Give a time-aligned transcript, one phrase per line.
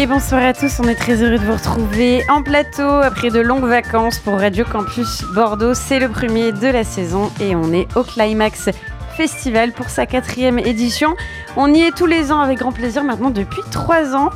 [0.00, 3.40] Et bonsoir à tous, on est très heureux de vous retrouver en plateau après de
[3.40, 5.74] longues vacances pour Radio Campus Bordeaux.
[5.74, 8.68] C'est le premier de la saison et on est au Climax
[9.16, 11.16] Festival pour sa quatrième édition.
[11.56, 14.30] On y est tous les ans avec grand plaisir maintenant depuis trois ans.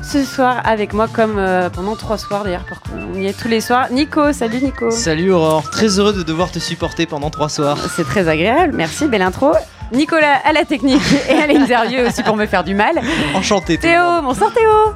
[0.00, 2.64] Ce soir avec moi comme euh, pendant trois soirs d'ailleurs,
[3.12, 3.90] on y est tous les soirs.
[3.90, 4.92] Nico, salut Nico.
[4.92, 7.78] Salut Aurore, très heureux de devoir te supporter pendant trois soirs.
[7.96, 9.54] C'est très agréable, merci, belle intro.
[9.92, 13.00] Nicolas à la technique et à l'interview aussi pour me faire du mal.
[13.34, 13.78] Enchanté.
[13.78, 14.94] Théo, bonsoir Théo.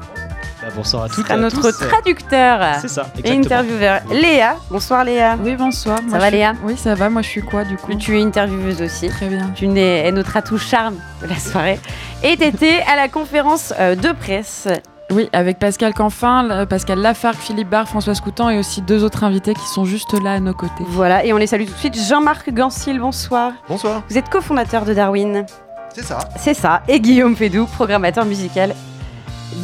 [0.62, 1.30] Bah, bonsoir à toutes.
[1.30, 2.78] À notre traducteur.
[2.80, 3.06] C'est ça.
[3.22, 4.00] Et intervieweur.
[4.10, 4.56] Léa.
[4.70, 5.36] Bonsoir Léa.
[5.42, 5.98] Oui, bonsoir.
[6.10, 6.54] Ça va Léa?
[6.62, 7.10] Oui, ça va.
[7.10, 7.94] Moi, je suis quoi du coup?
[7.94, 9.08] Tu es intervieweuse aussi.
[9.08, 9.50] Très bien.
[9.54, 11.78] Tu es notre atout charme de la soirée.
[12.22, 14.68] Et t'étais à la conférence euh, de presse
[15.10, 19.54] oui, avec Pascal Canfin, Pascal Lafargue, Philippe Barre, François Coutan et aussi deux autres invités
[19.54, 20.84] qui sont juste là à nos côtés.
[20.88, 21.98] Voilà, et on les salue tout de suite.
[22.08, 23.52] Jean-Marc Gansil, bonsoir.
[23.68, 24.02] Bonsoir.
[24.08, 25.46] Vous êtes cofondateur de Darwin.
[25.94, 26.18] C'est ça.
[26.36, 26.82] C'est ça.
[26.88, 28.74] Et Guillaume Fédou, programmateur musical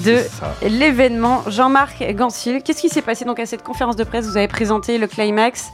[0.05, 0.19] de
[0.69, 1.43] l'événement.
[1.49, 4.27] Jean-Marc Gansil, qu'est-ce qui s'est passé donc à cette conférence de presse?
[4.27, 5.73] Vous avez présenté le climax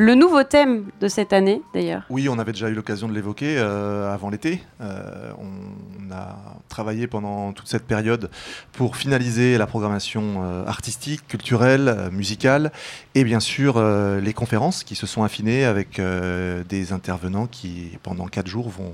[0.00, 2.04] le nouveau thème de cette année, d'ailleurs.
[2.08, 4.62] Oui, on avait déjà eu l'occasion de l'évoquer euh, avant l'été.
[4.80, 6.36] Euh, on a
[6.68, 8.30] travaillé pendant toute cette période
[8.72, 12.70] pour finaliser la programmation euh, artistique, culturelle, musicale,
[13.16, 13.82] et bien sûr
[14.22, 18.92] les conférences qui se sont affinées avec des intervenants qui, pendant quatre jours, vont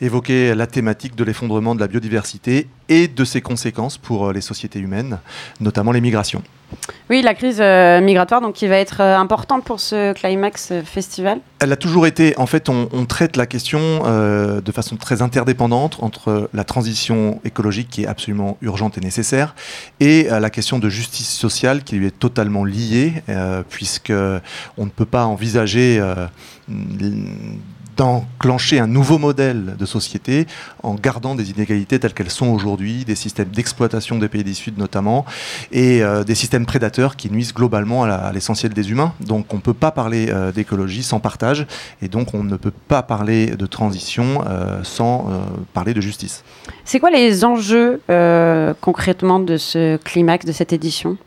[0.00, 4.80] évoquer la thématique de l'effondrement de la biodiversité et de ses conséquences pour les sociétés
[4.80, 5.20] humaines,
[5.60, 6.42] notamment les migrations.
[7.08, 10.39] Oui, la crise migratoire, donc qui va être importante pour ce Climax
[10.70, 11.40] euh, Festival.
[11.58, 12.36] Elle a toujours été.
[12.38, 18.04] En fait, on, traite la question de façon très interdépendante entre la transition écologique qui
[18.04, 19.54] est absolument urgente et nécessaire
[19.98, 23.22] et la question de justice sociale qui lui est totalement liée,
[23.68, 24.12] puisque
[24.78, 26.00] on ne peut pas envisager
[28.00, 30.46] d'enclencher un nouveau modèle de société
[30.82, 34.78] en gardant des inégalités telles qu'elles sont aujourd'hui, des systèmes d'exploitation des pays du Sud
[34.78, 35.26] notamment,
[35.70, 39.12] et euh, des systèmes prédateurs qui nuisent globalement à l'essentiel des humains.
[39.20, 41.66] Donc on ne peut pas parler euh, d'écologie sans partage,
[42.00, 45.28] et donc on ne peut pas parler de transition euh, sans
[45.74, 46.42] parler de justice.
[46.86, 48.00] C'est quoi les enjeux
[48.80, 51.18] concrètement de ce climax, de cette édition?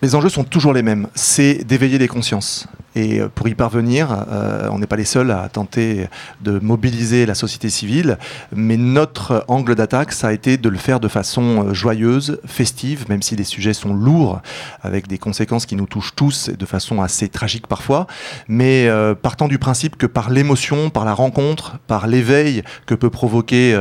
[0.00, 2.68] Les enjeux sont toujours les mêmes, c'est d'éveiller les consciences.
[2.94, 6.08] Et euh, pour y parvenir, euh, on n'est pas les seuls à tenter
[6.40, 8.18] de mobiliser la société civile,
[8.54, 13.06] mais notre angle d'attaque, ça a été de le faire de façon euh, joyeuse, festive,
[13.08, 14.40] même si les sujets sont lourds,
[14.82, 18.06] avec des conséquences qui nous touchent tous de façon assez tragique parfois,
[18.48, 18.88] mais
[19.22, 23.74] partant du principe que par l'émotion, par la rencontre, par l'éveil que peut provoquer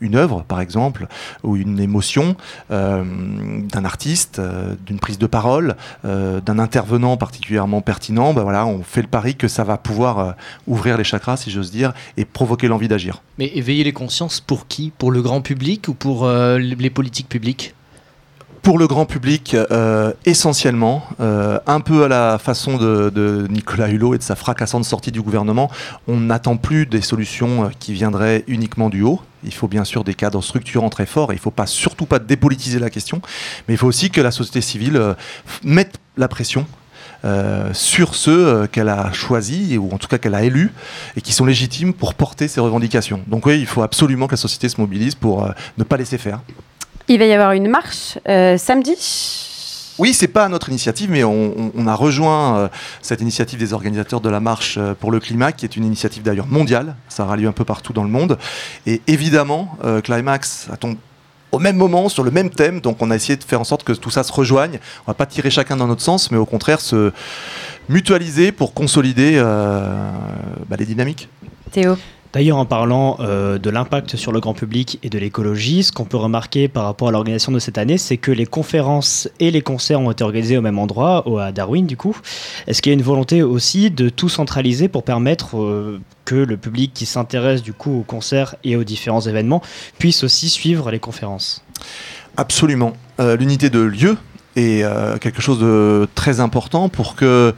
[0.00, 1.06] une œuvre, par exemple,
[1.42, 2.36] ou une émotion
[2.70, 4.40] d'un artiste,
[4.86, 9.48] d'une prise de parole, d'un intervenant particulièrement pertinent, ben voilà, on fait le pari que
[9.48, 10.32] ça va pouvoir euh,
[10.66, 13.22] ouvrir les chakras, si j'ose dire, et provoquer l'envie d'agir.
[13.38, 14.92] Mais éveiller les consciences pour qui?
[14.96, 17.74] Pour le grand public ou pour euh, les politiques publiques?
[18.62, 24.18] Pour le grand public, euh, essentiellement, un peu à la façon de, Nicolas Hulot et
[24.18, 25.70] de sa fracassante sortie du gouvernement,
[26.06, 29.22] on n'attend plus des solutions qui viendraient uniquement du haut.
[29.44, 32.04] Il faut bien sûr des cadres structurants très forts et il ne faut pas, surtout
[32.04, 33.22] pas dépolitiser la question,
[33.68, 35.14] mais il faut aussi que la société civile
[35.62, 36.66] mette la pression
[37.24, 40.72] euh, sur ceux euh, qu'elle a choisis, ou en tout cas qu'elle a élus,
[41.16, 43.20] et qui sont légitimes pour porter ses revendications.
[43.26, 46.16] Donc oui, il faut absolument que la société se mobilise pour euh, ne pas laisser
[46.16, 46.40] faire.
[47.08, 48.94] Il va y avoir une marche samedi?
[49.98, 52.70] Oui, c'est pas notre initiative, mais on, a rejoint
[53.02, 56.46] cette initiative des organisateurs de la marche pour le climat, qui est une initiative d'ailleurs
[56.46, 56.94] mondiale.
[57.08, 58.38] Ça aura lieu un peu partout dans le monde.
[58.86, 60.76] Et évidemment, Climax a
[61.52, 62.80] au même moment, sur le même thème.
[62.80, 64.78] Donc on a essayé de faire en sorte que tout ça se rejoigne.
[65.06, 67.12] On va pas tirer chacun dans notre sens, mais au contraire se
[67.88, 70.10] mutualiser pour consolider euh,
[70.68, 71.28] bah, les dynamiques.
[71.72, 71.96] Théo
[72.32, 76.04] D'ailleurs, en parlant euh, de l'impact sur le grand public et de l'écologie, ce qu'on
[76.04, 79.62] peut remarquer par rapport à l'organisation de cette année, c'est que les conférences et les
[79.62, 82.16] concerts ont été organisés au même endroit, à Darwin du coup.
[82.66, 86.58] Est-ce qu'il y a une volonté aussi de tout centraliser pour permettre euh, que le
[86.58, 89.62] public qui s'intéresse du coup aux concerts et aux différents événements
[89.98, 91.64] puisse aussi suivre les conférences?
[92.36, 92.92] Absolument.
[93.20, 94.16] Euh, l'unité de lieu
[94.56, 94.84] est
[95.20, 97.54] quelque chose de très important pour que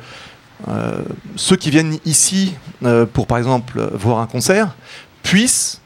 [0.68, 1.02] euh,
[1.36, 2.54] ceux qui viennent ici
[2.84, 4.74] euh, pour, par exemple, voir un concert,
[5.22, 5.80] puissent,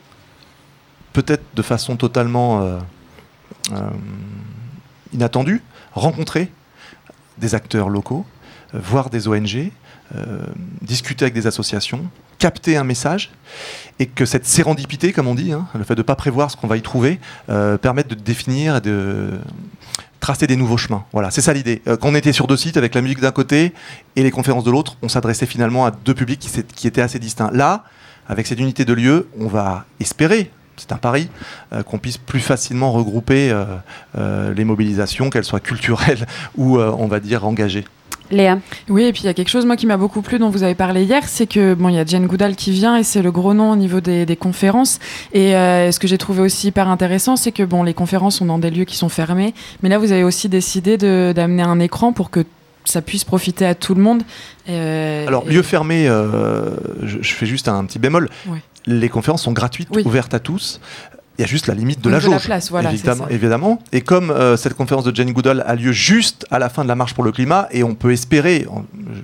[1.13, 2.79] peut-être de façon totalement euh,
[5.13, 5.63] inattendue,
[5.93, 6.51] rencontrer
[7.39, 8.25] des acteurs locaux,
[8.73, 9.71] voir des ONG,
[10.83, 12.07] discuter avec des associations,
[12.39, 13.31] capter un message
[13.99, 16.57] et que cette sérendipité, comme on dit, hein, le fait de ne pas prévoir ce
[16.57, 17.19] qu'on va y trouver,
[17.81, 19.41] permette de définir et de
[20.25, 21.05] tracer des nouveaux chemins.
[21.13, 21.83] Voilà, c'est ça l'idée.
[21.87, 23.75] Euh, quand on était sur deux sites avec la musique d'un côté
[24.17, 27.19] et les conférences de l'autre, on s'adressait finalement à deux publics qui, qui, étaient assez
[27.19, 27.51] distincts.
[27.53, 27.85] Là,
[28.27, 31.29] avec cette unité de lieu, on va espérer c'est un pari,
[31.87, 33.57] qu'on puisse plus facilement regrouper
[34.17, 37.85] les mobilisations, qu'elles soient culturelles ou, on va dire, engagées.
[38.31, 38.59] Léa.
[38.89, 40.63] Oui, et puis il y a quelque chose moi qui m'a beaucoup plu dont vous
[40.63, 43.23] avez parlé hier, c'est que bon, il y a Jane Goodall qui vient et c'est
[43.23, 44.99] le gros nom au niveau des, conférences.
[45.33, 48.47] Et euh, ce que j'ai trouvé aussi hyper intéressant, c'est que bon, les conférences sont
[48.47, 52.13] dans des lieux qui sont fermés, mais là vous avez aussi décidé d'amener un écran
[52.13, 52.45] pour que
[52.85, 54.23] ça puisse profiter à tout le monde.
[54.69, 58.29] Euh, Alors, lieu fermé, euh, je, fais juste un petit bémol.
[58.87, 60.81] Les conférences sont gratuites, ouvertes à tous
[61.37, 62.49] il y a juste la limite de la jauge,
[62.93, 66.69] évidemment, évidemment, Et comme euh, cette conférence de Jane Goodall a lieu juste à la
[66.69, 68.67] fin de la marche pour le climat, et on peut espérer,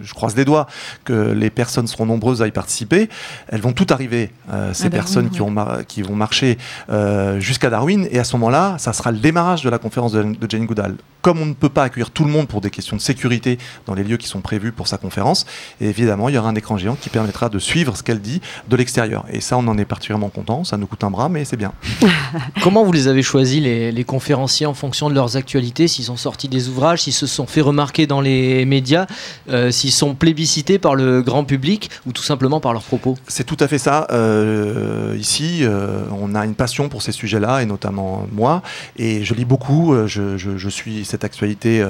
[0.03, 0.67] je croise les doigts,
[1.05, 3.09] que les personnes seront nombreuses à y participer,
[3.49, 5.41] elles vont tout arriver, euh, ces personnes qui,
[5.87, 6.59] qui, vont marcher
[6.91, 10.23] euh, jusqu'à Darwin, et à ce moment-là, ça sera le démarrage de la conférence de,
[10.23, 10.97] de, Jane Goodall.
[11.23, 13.95] Comme on ne peut pas accueillir tout le monde pour des questions de sécurité dans
[13.95, 15.47] les lieux qui sont prévus pour sa conférence,
[15.81, 18.77] évidemment, il y aura un écran géant qui permettra de suivre ce qu'elle dit de
[18.77, 19.27] l'extérieur.
[19.31, 21.73] Et ça, on en est particulièrement content, ça nous coûte un bras, mais c'est bien.
[22.63, 26.49] Comment vous les avez choisis, les, conférenciers, en fonction de leurs actualités S'ils ont sorti
[26.49, 29.07] des ouvrages, s'ils se sont fait remarquer dans les médias,
[29.49, 33.17] euh, s'ils sont plébiscités par le grand public ou tout simplement par leurs propos?
[33.29, 34.07] C'est tout à fait ça.
[34.11, 38.63] Euh, ici, euh, on a une passion pour ces sujets-là, et notamment moi.
[38.97, 41.85] Et je lis beaucoup, je, suis cette actualité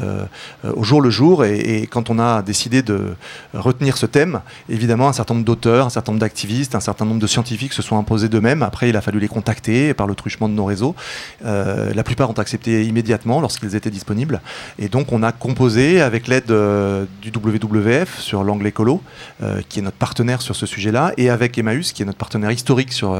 [0.64, 1.44] au jour le jour.
[1.44, 3.14] Et, et, quand on a décidé de
[3.52, 7.20] retenir ce thème, évidemment, un certain nombre d'auteurs, un certain nombre d'activistes, un certain nombre
[7.20, 8.62] de scientifiques se sont imposés d'eux-mêmes.
[8.62, 10.94] Après, il a fallu les contacter par le truchement de nos réseaux.
[11.44, 14.40] Euh, la plupart ont accepté immédiatement lorsqu'ils étaient disponibles.
[14.78, 19.02] Et donc on a composé avec l'aide euh, du WWF sur l'angle écolo,
[19.42, 22.50] euh, qui est notre partenaire sur ce sujet-là, et avec Emmaüs, qui est notre partenaire
[22.50, 23.10] historique sur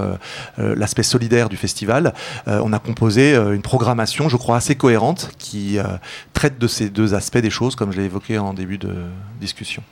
[0.57, 2.15] l'aspect solidaire du festival,
[2.47, 5.79] on a composé une programmation, je crois, assez cohérente, qui
[6.33, 8.95] traite de ces deux aspects des choses, comme je l'ai évoqué en début de
[9.41, 9.83] discussion.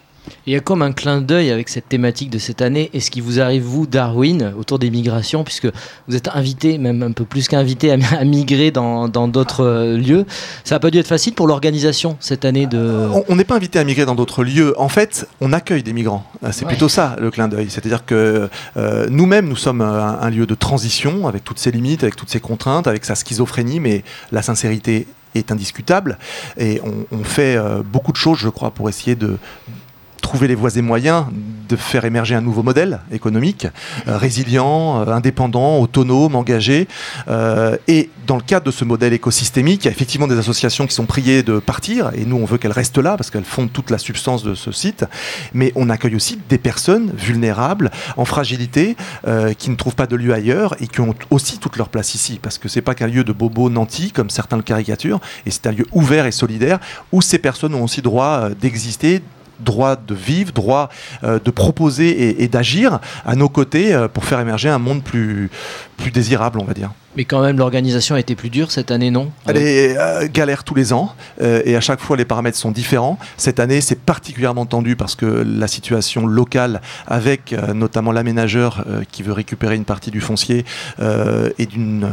[0.47, 3.11] Il y a comme un clin d'œil avec cette thématique de cette année et ce
[3.11, 5.69] qui vous arrive, vous, Darwin, autour des migrations, puisque
[6.07, 10.25] vous êtes invité, même un peu plus qu'invité, à, migrer dans d'autres euh, lieux.
[10.65, 13.09] Ça n'a pas dû être facile pour l'organisation cette année de...
[13.29, 14.75] On n'est pas invité à migrer dans d'autres lieux.
[14.79, 16.25] En fait, on accueille des migrants.
[16.45, 17.69] Euh, c'est plutôt ça, le clin d'œil.
[17.71, 22.17] C'est-à-dire que euh, nous-mêmes, nous sommes un, lieu de transition, avec toutes ses limites, avec
[22.17, 26.19] toutes ses contraintes, avec sa schizophrénie, mais la sincérité est indiscutable.
[26.59, 29.37] Et on, on fait beaucoup de choses, je crois, pour essayer de
[30.21, 31.27] trouver les voies et moyens
[31.69, 33.67] de faire émerger un nouveau modèle économique,
[34.09, 36.89] euh, résilient, euh, indépendant, autonome, engagé.
[37.29, 40.87] Euh, et dans le cadre de ce modèle écosystémique, il y a effectivement des associations
[40.87, 43.69] qui sont priées de partir, et nous on veut qu'elles restent là parce qu'elles font
[43.69, 45.05] toute la substance de ce site.
[45.53, 48.97] Mais on accueille aussi des personnes vulnérables, en fragilité,
[49.59, 52.39] qui ne trouvent pas de lieu ailleurs et qui ont aussi toute leur place ici,
[52.41, 55.67] parce que c'est pas qu'un lieu de bobo nanti comme certains le caricaturent, et c'est
[55.67, 56.79] un lieu ouvert et solidaire
[57.13, 59.23] où ces personnes ont aussi droit d'exister,
[59.61, 60.89] droit de vivre, droit
[61.25, 65.51] euh, de proposer et, d'agir à nos côtés euh, pour faire émerger un monde plus,
[65.97, 66.91] plus désirable, on va dire.
[67.17, 69.31] Mais quand même, l'organisation a été plus dure cette année, non?
[69.47, 73.19] Elle est euh, galère tous les ans et à chaque fois les paramètres sont différents.
[73.37, 79.33] Cette année, c'est particulièrement tendu parce que la situation locale, avec notamment l'aménageur qui veut
[79.33, 80.65] récupérer une partie du foncier,
[81.01, 82.09] est d'une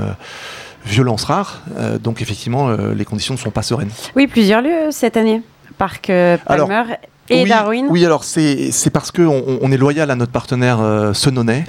[0.86, 1.62] violence rare.
[2.02, 3.92] donc effectivement, les conditions ne sont pas sereines.
[4.16, 5.42] Oui, plusieurs lieux cette année.
[5.78, 6.12] Parc
[6.46, 6.84] Palmer
[7.30, 11.12] et oui, Darwin Oui, alors c'est parce qu'on on est loyal à notre partenaire euh,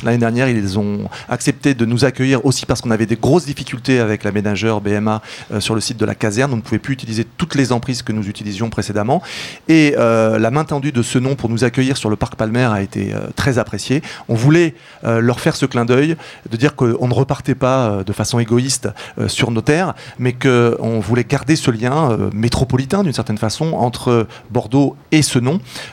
[0.03, 4.01] L'année dernière, ils ont accepté de nous accueillir aussi parce qu'on avait des grosses difficultés
[4.01, 5.23] avec l'aménageur BMA
[5.53, 6.53] euh, sur le site de la caserne.
[6.53, 9.23] On ne pouvait plus utiliser toutes les emprises que nous utilisions précédemment.
[9.69, 12.69] Et euh, la main tendue de ce nom pour nous accueillir sur le parc Palmer
[12.71, 14.03] a été euh, très appréciée.
[14.29, 16.17] On voulait leur faire ce clin d'œil,
[16.51, 18.89] de dire qu'on ne repartait pas de façon égoïste
[19.29, 24.97] sur nos terres, mais qu'on voulait garder ce lien métropolitain d'une certaine façon entre Bordeaux
[25.13, 25.39] et ce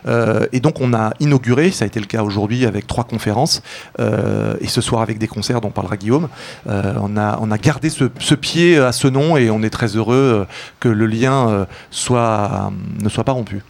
[0.07, 3.61] euh, et donc on a inauguré, ça a été le cas aujourd'hui avec trois conférences,
[3.99, 6.29] euh, et ce soir avec des concerts dont parlera Guillaume.
[6.67, 10.47] Euh, on, a, gardé ce, pied à ce nom et on est très heureux
[10.79, 13.61] que le lien ne soit pas rompu.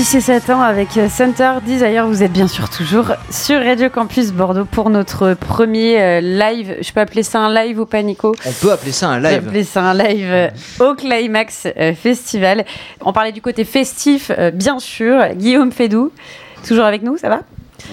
[0.00, 2.06] JC Satan avec euh, Center Desire.
[2.06, 6.76] Vous êtes bien sûr toujours sur Radio Campus Bordeaux pour notre premier euh, live.
[6.80, 9.46] Je peux appeler ça un live ou panico On peut appeler ça un live.
[9.46, 11.68] appeler ça un live euh, au Climax
[12.00, 12.64] Festival.
[13.02, 15.34] On parlait du côté festif, bien sûr.
[15.34, 16.12] Guillaume Fédou,
[16.66, 17.40] toujours avec nous, ça va?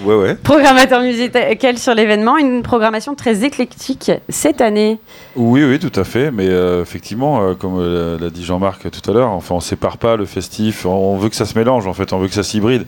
[0.04, 0.34] Ouais, ouais.
[0.34, 2.36] Programmateur musical sur l'événement.
[2.38, 4.98] Une programmation très éclectique cette année.
[5.36, 6.30] Oui, oui, tout à fait.
[6.30, 9.98] Mais euh, effectivement, euh, comme euh, l'a dit Jean-Marc tout à l'heure, enfin, on sépare
[9.98, 10.86] pas le festif.
[10.86, 12.12] On, veut que ça se mélange, en fait.
[12.12, 12.86] On veut que ça s'hybride.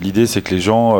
[0.00, 0.98] L'idée, c'est que les gens,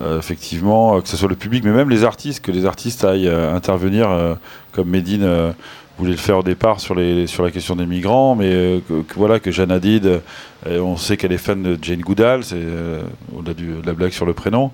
[0.00, 3.04] euh, effectivement, euh, que ce soit le public, mais même les artistes, que les artistes
[3.04, 4.36] aillent euh, intervenir,
[4.72, 5.52] comme Medine euh,
[5.98, 8.80] voulait le faire au départ sur, les, sur la question des migrants, mais euh,
[9.16, 10.20] voilà, que Jeanne Hadid,
[10.66, 13.02] euh, on sait qu'elle est fan de Jane Goodall, c'est euh,
[13.36, 14.72] au-delà de la blague sur le prénom.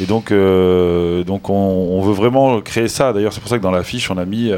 [0.00, 3.12] Et donc, euh, donc on, veut vraiment créer ça.
[3.12, 4.52] D'ailleurs, c'est pour ça que dans l'affiche, on a mis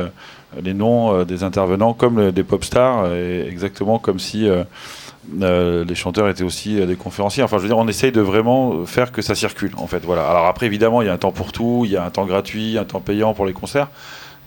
[0.63, 4.49] les noms des intervenants comme des pop stars, exactement comme si
[5.39, 7.43] les chanteurs étaient aussi des conférenciers.
[7.43, 10.05] Enfin, je veux dire, on essaye de vraiment faire que ça circule, en fait.
[10.05, 10.29] Voilà.
[10.29, 12.27] Alors après, évidemment, il y a un temps pour tout, il y a un temps
[12.27, 13.89] gratuit, un temps payant pour les concerts,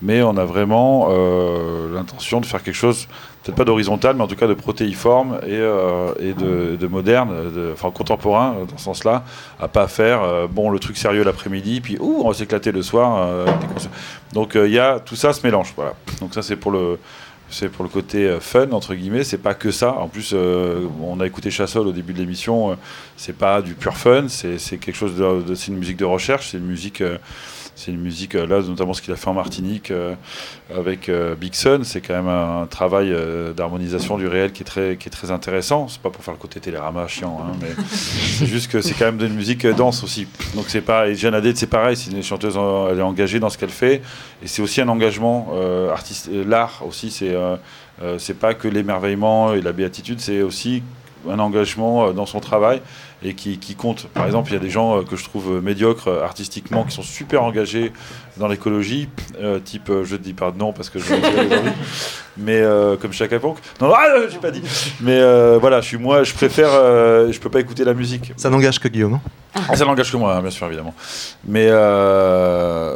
[0.02, 3.08] mais on a vraiment euh, l'intention de faire quelque chose,
[3.44, 7.72] peut-être pas d'horizontal, mais en tout cas de protéiforme et, euh, de, de moderne, de,
[7.74, 9.24] enfin contemporain euh, dans ce sens-là,
[9.60, 13.46] à pas faire bon le truc sérieux l'après-midi, puis ouh, on va s'éclater le soir.
[14.34, 15.74] Donc il y a tout ça se mélange.
[16.22, 16.98] Donc ça c'est pour le
[17.52, 19.94] c'est pour le côté fun entre guillemets, c'est pas que ça.
[19.94, 20.36] En plus,
[21.02, 22.76] on a écouté Chassol au début de l'émission, euh,
[23.18, 26.58] c'est pas du pur fun, c'est quelque chose de, c'est une musique de recherche, c'est
[26.58, 27.04] une musique
[27.80, 30.14] c'est une musique, euh, là, notamment ce qu'il a fait en Martinique euh,
[30.76, 34.66] avec euh, Big Sun, c'est quand même un, travail euh, d'harmonisation du réel qui est
[34.66, 35.88] très, qui est très intéressant.
[35.88, 39.06] C'est pas pour faire le côté télérama chiant, hein, mais c'est juste que c'est quand
[39.06, 40.28] même de la musique dense aussi.
[40.56, 42.60] Donc c'est pas, et Jeanne Hadid, c'est pareil, c'est une chanteuse,
[42.92, 44.02] elle est engagée dans ce qu'elle fait,
[44.44, 45.54] et c'est aussi un engagement
[45.92, 47.36] artiste, l'art aussi, c'est
[48.18, 50.84] c'est pas que l'émerveillement et la béatitude, c'est aussi
[51.30, 52.82] un engagement dans son travail
[53.22, 54.08] et qui, qui compte.
[54.08, 56.86] Par exemple, il y a des gens euh, que je trouve euh, médiocres euh, artistiquement
[56.86, 57.92] qui sont super engagés
[58.38, 59.10] dans l'écologie,
[59.42, 61.14] euh, type, je ne dis pas de nom parce que je
[62.38, 63.58] mais euh, comme chaque époque.
[63.82, 64.62] Non, non, ah, j'ai pas dit.
[65.02, 68.32] Mais euh, voilà, je suis moi, je préfère, je peux pas écouter la musique.
[68.38, 69.16] Ça n'engage que Guillaume.
[69.16, 69.22] hein.
[69.68, 70.94] Ah, ça n'engage que moi, hein, bien sûr, évidemment.
[71.46, 71.68] Mais,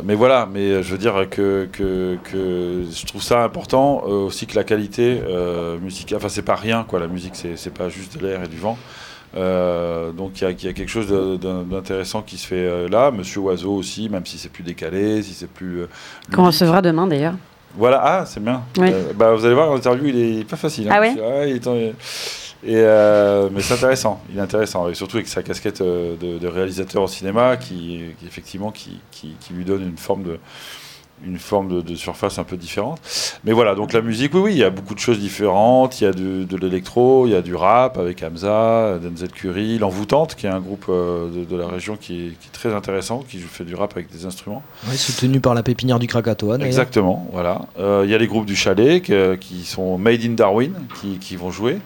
[0.05, 4.55] mais voilà, mais je veux dire que, que, que je trouve ça important aussi que
[4.55, 5.19] la qualité
[5.81, 6.19] musicale.
[6.19, 6.99] Enfin, c'est pas rien, quoi.
[7.01, 8.77] La musique, c'est c'est pas juste de l'air et du vent.
[9.35, 12.87] Euh, donc il y, a- il y a quelque chose d'intéressant qui se fait euh,
[12.87, 13.09] là.
[13.11, 15.81] Monsieur Oiseau aussi, même si c'est plus décalé, si c'est plus.
[15.81, 15.87] euh,
[16.33, 17.33] Qu'on recevra demain d'ailleurs.
[17.75, 18.61] Voilà, ah, c'est bien.
[18.77, 18.89] Oui.
[18.93, 20.87] Euh, bah, vous allez voir, l'interview, il est pas facile.
[20.89, 20.93] hein.
[20.95, 21.75] Ah ouais il est en-
[22.65, 26.47] et, euh, Mais c'est intéressant, il est intéressant, et surtout avec sa casquette de, de
[26.47, 30.37] réalisateur au cinéma, qui, qui, effectivement, qui, qui, qui lui donne une forme de
[31.25, 32.99] une forme de, de surface un peu différente.
[33.45, 36.01] Mais voilà, donc la musique, oui, oui, il y a beaucoup de choses différentes.
[36.01, 39.77] Il y a de, de l'électro, il y a du rap avec Hamza, Denzel Curry,
[39.77, 42.73] L'Envoûtante, qui est un groupe euh, de, de la région qui est, qui est très
[42.73, 44.63] intéressant, qui fait du rap avec des instruments.
[44.89, 46.57] Ouais, soutenu par la pépinière du Krakatoa.
[46.57, 47.61] Exactement, voilà.
[47.79, 49.01] Euh, Il y a les groupes du chalet
[49.39, 51.77] qui sont Made in Darwin, qui, qui vont jouer.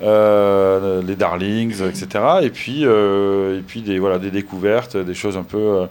[0.00, 2.06] Euh, les Darlings, etc.
[2.42, 5.88] Et puis, euh, et puis des, voilà, des découvertes, des choses un peu,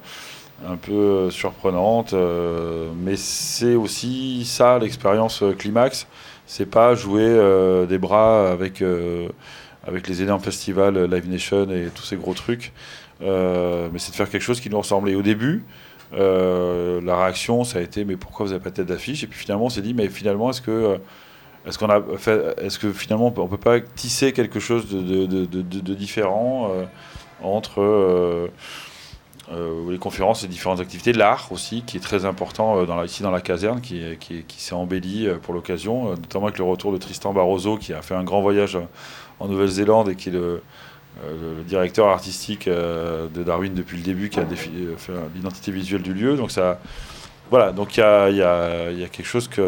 [0.65, 2.13] un peu euh, surprenantes.
[2.13, 6.07] euh, mais c'est aussi ça, l'expérience euh, Climax.
[6.45, 7.27] C'est pas jouer
[7.89, 8.81] des bras avec,
[9.85, 12.71] avec les énormes festivals Live Nation et tous ces gros trucs.
[13.19, 15.09] Mais c'est de faire quelque chose qui nous ressemble.
[15.09, 15.65] Et au début,
[16.13, 19.25] la réaction, ça a été mais pourquoi vous n'avez pas de tête d'affiche?
[19.25, 20.97] Et puis finalement, on s'est dit mais finalement, est-ce que
[21.67, 22.01] est-ce qu'on a
[22.61, 26.71] est-ce que finalement on peut pas tisser quelque chose de, différent
[27.43, 28.49] entre
[29.53, 33.31] euh, les conférences et différentes activités, l'art aussi, qui est très important euh, ici dans
[33.31, 36.91] la caserne, qui, qui, est- qui s'est embelli euh, pour l'occasion, notamment avec le retour
[36.91, 38.77] de Tristan Barroso, qui a fait un grand voyage
[39.39, 40.61] en Nouvelle-Zélande et qui est le,
[41.67, 46.13] directeur artistique de Darwin depuis le début, qui a défi- euh, fait l'identité visuelle du
[46.13, 46.35] lieu.
[46.35, 46.79] Donc ça,
[47.49, 49.61] voilà, donc il y a, y y a quelque chose qui,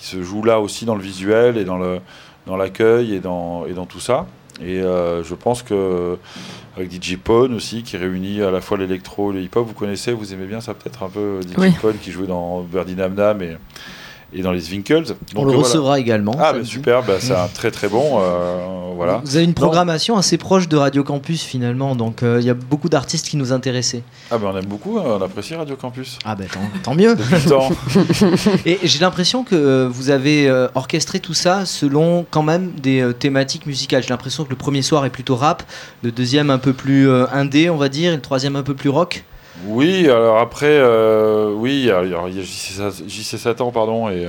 [0.00, 2.00] se joue là aussi dans le visuel et dans le
[2.48, 4.26] dans l'accueil et dans, et dans tout ça.
[4.64, 6.18] Et euh, je pense que
[6.76, 10.12] avec DJ Pone aussi, qui réunit à la fois l'électro et le hip-hop, vous connaissez,
[10.12, 11.70] vous aimez bien ça peut-être un peu, DJ Oui.
[11.80, 13.56] Pone qui jouait dans Verdi Nam Nam et,
[14.34, 14.60] et dans les.
[14.60, 15.58] Donc, On le voilà.
[15.58, 16.34] recevra également.
[16.38, 18.20] Ah, bah, super, bah, c'est un très très bon.
[18.20, 19.20] euh, voilà.
[19.24, 22.54] Vous avez une programmation assez proche de Radio Campus finalement, donc euh, il y a
[22.54, 24.02] beaucoup d'artistes qui nous intéressaient.
[24.30, 26.18] Ah, ben on aime beaucoup, hein, on apprécie Radio Campus.
[26.24, 27.16] Ah ben tant, tant mieux.
[27.48, 27.70] Temps.
[28.66, 33.10] Et j'ai l'impression que euh, vous avez euh, orchestré tout ça selon quand même des
[33.18, 34.02] thématiques musicales.
[34.02, 35.62] J'ai l'impression que le premier soir est plutôt rap,
[36.02, 38.90] le deuxième un peu plus indé, on va dire, et le troisième un peu plus
[38.90, 39.24] rock.
[39.66, 44.08] Oui, alors après, euh, oui, il y a, il y JC, Sa- JC Satan, pardon,
[44.08, 44.28] et,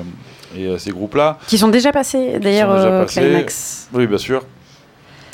[0.55, 1.37] et euh, ces groupes-là.
[1.47, 3.05] Qui sont déjà passés d'ailleurs au.
[3.05, 3.87] Climax.
[3.93, 4.43] Oui, bien sûr.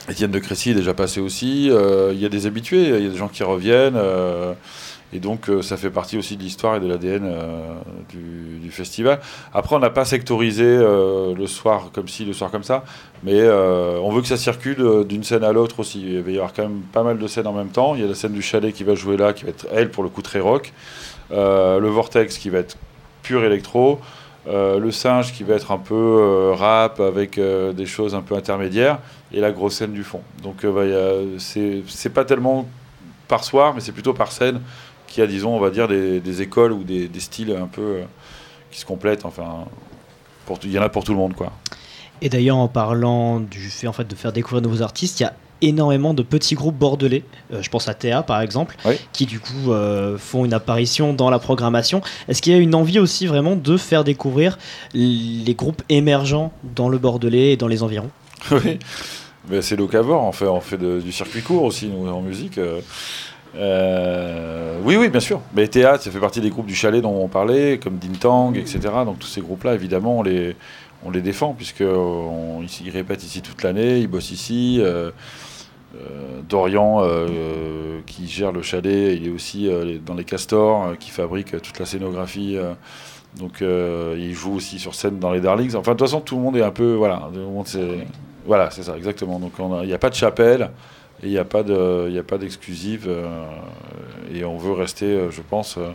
[0.09, 1.69] Étienne de Crécy est déjà passé aussi.
[1.71, 3.97] Euh, il y a des habitués, il y a des gens qui reviennent.
[5.11, 7.73] Et donc, euh, ça fait partie aussi de l'histoire et de l'ADN euh,
[8.09, 9.19] du, festival.
[9.51, 12.83] Après, on n'a pas sectorisé euh, le soir comme ci, le soir comme ça.
[13.23, 16.01] Mais on veut que ça circule d'une scène à l'autre aussi.
[16.01, 17.95] Il va y avoir quand même pas mal de scènes en même temps.
[17.95, 19.89] Il y a la scène du chalet qui va jouer là, qui va être, elle,
[19.89, 20.71] pour le coup, très rock.
[21.31, 22.77] Le Vortex qui va être
[23.23, 23.99] pur électro.
[24.47, 28.99] Le singe qui va être un peu rap avec des choses un peu intermédiaires
[29.33, 30.21] et la grosse scène du fond.
[30.43, 30.83] Donc bah,
[31.39, 32.69] c'est pas tellement
[33.27, 34.61] par soir, mais c'est plutôt par scène
[35.09, 37.81] qui a, disons, on va dire des, des écoles ou des, des styles un peu
[37.81, 38.03] euh,
[38.71, 39.25] qui se complètent.
[39.25, 39.65] Enfin,
[40.63, 41.51] il y en a pour tout le monde, quoi.
[42.21, 45.23] Et d'ailleurs, en parlant du fait en fait, de faire découvrir de nouveaux artistes, il
[45.23, 47.23] y a énormément de petits groupes bordelais.
[47.53, 48.95] Euh, je pense à Théa par exemple, Oui.
[49.13, 52.01] qui du coup euh, font une apparition dans la programmation.
[52.27, 54.57] Est-ce qu'il y a une envie aussi vraiment de faire découvrir
[54.93, 58.09] les groupes émergents dans le bordelais et dans les environs?
[59.49, 62.57] Oui, c'est Locavor, on fait, on fait de- du circuit court aussi, nous, en musique.
[62.59, 62.81] euh.
[63.55, 65.41] Euh, oui, oui, bien sûr.
[65.53, 68.79] Mais théâtre, ça fait partie des groupes du chalet dont on parlait, comme Dintang, etc.
[69.05, 70.55] Donc tous ces groupes-là, évidemment, on les,
[71.03, 74.77] on les défend, puisqu'ils ils répètent ici toute l'année, ils bossent ici.
[74.81, 75.11] euh,
[75.95, 77.01] euh, Dorian,
[78.05, 79.67] qui gère le chalet, il est aussi
[80.05, 82.57] dans les castors, qui fabrique toute la scénographie.
[83.39, 85.75] donc il joue aussi sur scène dans les Darlings.
[85.75, 86.93] Enfin, de toute façon, tout le monde est un peu.
[86.93, 88.05] Voilà, tout le monde, c'est-
[88.45, 89.39] voilà c'est ça, exactement.
[89.39, 90.69] Donc il n'y a pas de chapelle
[91.23, 93.05] il n'y a pas de- il y a pas d'exclusive.
[93.07, 93.27] euh,
[94.33, 95.89] et on veut rester, euh, je pense, euh,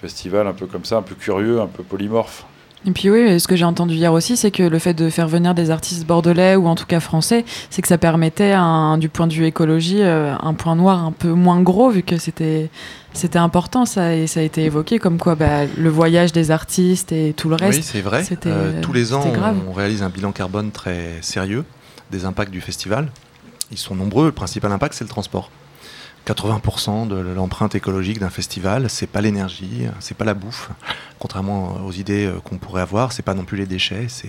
[0.00, 2.44] festival un peu comme ça, un peu curieux, un peu polymorphe.
[2.86, 5.28] Et puis oui, ce que j'ai entendu hier aussi, c'est que le fait de faire
[5.28, 9.10] venir des artistes bordelais ou en tout cas français, c'est que ça permettait, un- du
[9.10, 12.70] point de vue écologie, un point noir un peu moins gros, vu que c'était
[13.12, 17.10] c'était important ça et ça a été évoqué comme quoi bah, le voyage des artistes
[17.12, 17.82] et tout le Oui, reste.
[17.82, 18.22] c'est vrai.
[18.46, 19.56] Euh, tous les ans, c'était grave.
[19.66, 21.64] on, on réalise un bilan carbone très sérieux
[22.10, 23.10] des impacts du festival.
[23.70, 24.26] Ils sont nombreux.
[24.26, 25.50] Le principal impact, c'est le transport.
[26.26, 30.70] 80% de l'empreinte écologique d'un festival, c'est pas l'énergie, c'est pas la bouffe,
[31.18, 34.28] contrairement aux idées euh, qu'on pourrait avoir, c'est pas non plus les déchets, c'est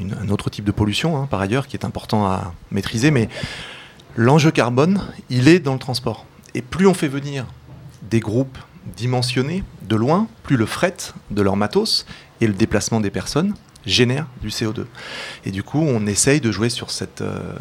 [0.00, 3.10] un autre type de pollution, hein, par ailleurs, qui est important à maîtriser.
[3.10, 3.28] Mais
[4.16, 6.26] l'enjeu carbone, il est dans le transport.
[6.54, 7.46] Et plus on fait venir
[8.02, 8.58] des groupes
[8.96, 10.96] dimensionnés de loin, plus le fret
[11.30, 12.06] de leur matos
[12.40, 13.54] et le déplacement des personnes
[13.86, 14.84] génère du CO2.
[15.44, 17.54] Et du coup, on essaye de jouer sur cet euh,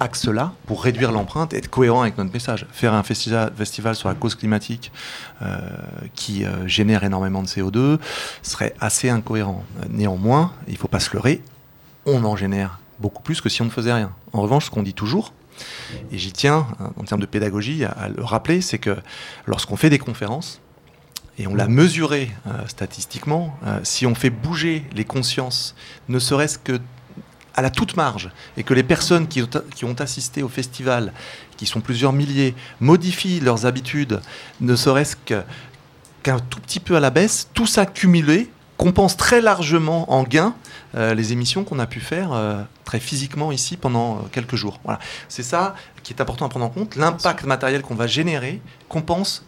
[0.00, 2.66] axe-là pour réduire l'empreinte et être cohérent avec notre message.
[2.72, 4.90] Faire un festival, sur la cause climatique
[5.42, 5.58] euh,
[6.14, 7.98] qui euh, génère énormément de CO2
[8.42, 9.64] serait assez incohérent.
[9.88, 11.42] Néanmoins, il ne faut pas se leurrer,
[12.06, 14.12] on en génère beaucoup plus que si on ne faisait rien.
[14.32, 15.32] En revanche, ce qu'on dit toujours,
[16.10, 18.96] et j'y tiens euh, en termes de pédagogie à, le rappeler, c'est que
[19.46, 20.60] lorsqu'on fait des conférences,
[21.38, 25.74] et on l'a mesuré euh, statistiquement, si on fait bouger les consciences,
[26.08, 26.80] ne serait-ce que
[27.60, 29.42] à la toute marge, et que les personnes qui
[29.84, 31.12] ont, assisté au festival,
[31.58, 34.22] qui sont plusieurs milliers, modifient leurs habitudes,
[34.62, 40.10] ne serait-ce qu'un tout petit peu à la baisse, tout ça cumulé compense très largement
[40.10, 40.54] en gain
[40.94, 44.80] euh, les émissions qu'on a pu faire euh, très physiquement ici pendant euh, quelques jours.
[45.28, 46.96] C'est ça qui est important à prendre en compte.
[46.96, 49.44] L'impact matériel qu'on va générer compense,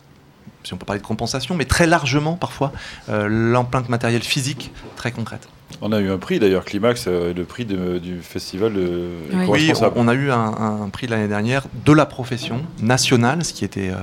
[0.64, 2.72] si on peut parler de compensation, mais très largement parfois
[3.08, 5.48] euh, l'empreinte matérielle physique très concrète.
[5.80, 9.36] On a eu un prix d'ailleurs, Climax, euh, le prix de- du festival de Oui.
[9.36, 9.92] Oui, éco-responsable.
[9.96, 13.64] on, on a eu un, un prix l'année dernière de la profession nationale, ce qui
[13.64, 13.96] était euh,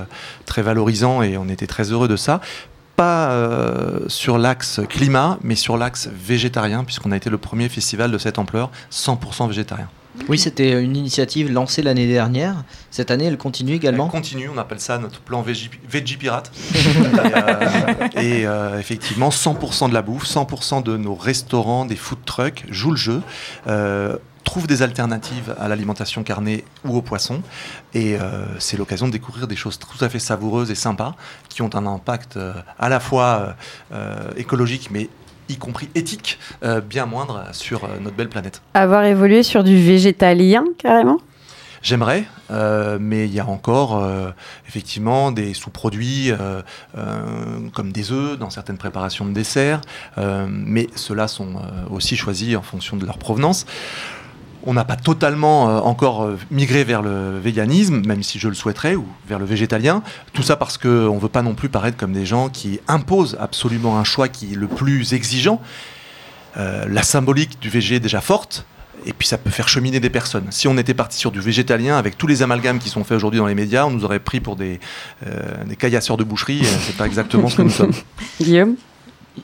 [0.46, 2.40] très valorisant et on était très heureux de ça.
[2.96, 8.10] Pas euh, sur l'axe climat, mais sur l'axe végétarien, puisqu'on a été le premier festival
[8.10, 9.88] de cette ampleur 100% végétarien.
[10.28, 12.64] Oui, c'était une initiative lancée l'année dernière.
[12.90, 14.06] Cette année, elle continue également.
[14.06, 16.50] On continue, on appelle ça notre plan Veggie, Veggie Pirate.
[16.74, 22.18] et euh, et, euh, effectivement, 100% de la bouffe, 100% de nos restaurants, des food
[22.24, 23.22] trucks jouent le jeu.
[23.66, 27.42] euh, trouvent des alternatives à l'alimentation carnée ou au poisson.
[27.94, 28.16] Et
[28.58, 31.14] c'est l'occasion de découvrir des choses tout à fait savoureuses et sympas
[31.48, 32.36] qui ont un impact
[32.78, 33.54] à la fois
[34.36, 35.08] écologique, mais
[35.50, 38.62] y compris éthique, euh, bien moindre sur euh, notre belle planète.
[38.74, 41.18] Avoir évolué sur du végétalien, carrément?
[41.82, 44.30] J'aimerais, euh, mais il y a encore euh,
[44.68, 46.60] effectivement des sous-produits euh,
[47.72, 49.80] comme des œufs dans certaines préparations de desserts,
[50.18, 51.54] mais ceux-là sont
[51.90, 53.64] aussi choisis en fonction de leur provenance.
[54.66, 58.54] On n'a pas totalement euh, encore euh, migré vers le véganisme, même si je le
[58.54, 60.02] souhaiterais, ou vers le végétalien.
[60.32, 63.36] Tout ça parce qu'on ne veut pas non plus paraître comme des gens qui imposent
[63.40, 65.60] absolument un choix qui est le plus exigeant.
[66.56, 68.66] Euh, la symbolique du végé est déjà forte,
[69.06, 70.46] et puis ça peut faire cheminer des personnes.
[70.50, 73.40] Si on était parti sur du végétalien, avec tous les amalgames qui sont faits aujourd'hui
[73.40, 74.78] dans les médias, on nous aurait pris pour des,
[75.66, 76.62] des caillasseurs de boucherie.
[76.82, 77.94] C'est pas exactement ce que nous sommes.
[78.40, 78.76] Guillaume?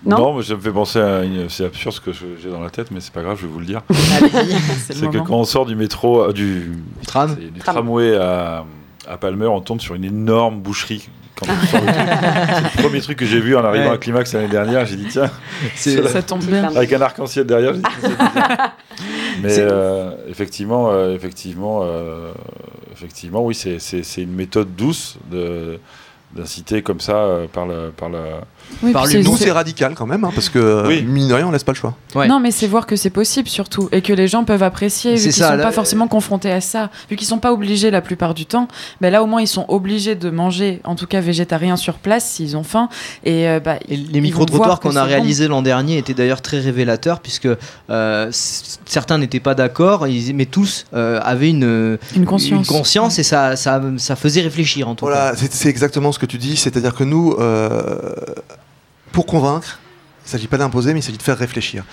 [0.05, 1.49] Non, Non, mais ça me fait penser à une...
[1.49, 3.59] C'est absurde ce que j'ai dans la tête, mais c'est pas grave, je vais vous
[3.61, 3.83] le dire.
[3.91, 4.57] Allez-y.
[4.93, 6.73] C'est que quand on sort du métro, euh, du,
[7.07, 7.35] Tram.
[7.35, 7.75] du Tram.
[7.77, 8.65] tramway à,
[9.09, 11.09] à Palmer, on tombe sur une énorme boucherie.
[11.39, 11.99] Quand on sort le truc.
[12.73, 13.95] c'est le premier truc que j'ai vu en arrivant Ouais.
[13.95, 14.87] à Climax l'année dernière.
[14.87, 15.31] J'ai dit, tiens,
[15.75, 16.65] C'est- Ça tombe bien.
[16.65, 18.77] avec un arc-en-ciel derrière, j'ai dit, c'est bizarre.
[19.43, 22.33] Mais euh, effectivement, euh, effectivement, euh,
[22.93, 25.79] effectivement, oui, c'est- c'est c'est une méthode douce de
[26.35, 28.19] d'inciter comme ça euh, par le par le
[28.83, 31.03] Oui, Par Nous, c'est- radical quand même, hein, parce que Oui.
[31.03, 31.95] mine de rien, on laisse pas le choix.
[32.15, 32.29] Ouais.
[32.29, 35.23] Non, mais c'est voir que c'est possible surtout et que les gens peuvent apprécier vu
[35.23, 38.35] qu'ils sont là- pas forcément confrontés à ça, vu qu'ils sont pas obligés la plupart
[38.35, 38.69] du temps.
[39.01, 42.29] Mais là, au moins, ils sont obligés de manger, en tout cas végétarien sur place
[42.29, 42.89] s'ils ont faim.
[43.25, 46.61] Et, euh, bah, Et les voir que qu'on a réalisés l'an dernier étaient d'ailleurs très
[46.61, 47.49] révélateurs puisque
[47.91, 52.59] euh, certains n'étaient pas d'accord, mais tous euh, avaient une, conscience.
[52.61, 55.13] une conscience et ça, ça, ça faisait réfléchir en tout cas.
[55.13, 56.57] Voilà, c'est c'est exactement ce que tu dis.
[56.57, 58.13] C'est-à-dire que nous, euh,
[59.13, 59.81] pour convaincre,
[60.23, 61.85] il ne s'agit pas d'imposer, mais il s'agit de faire réfléchir.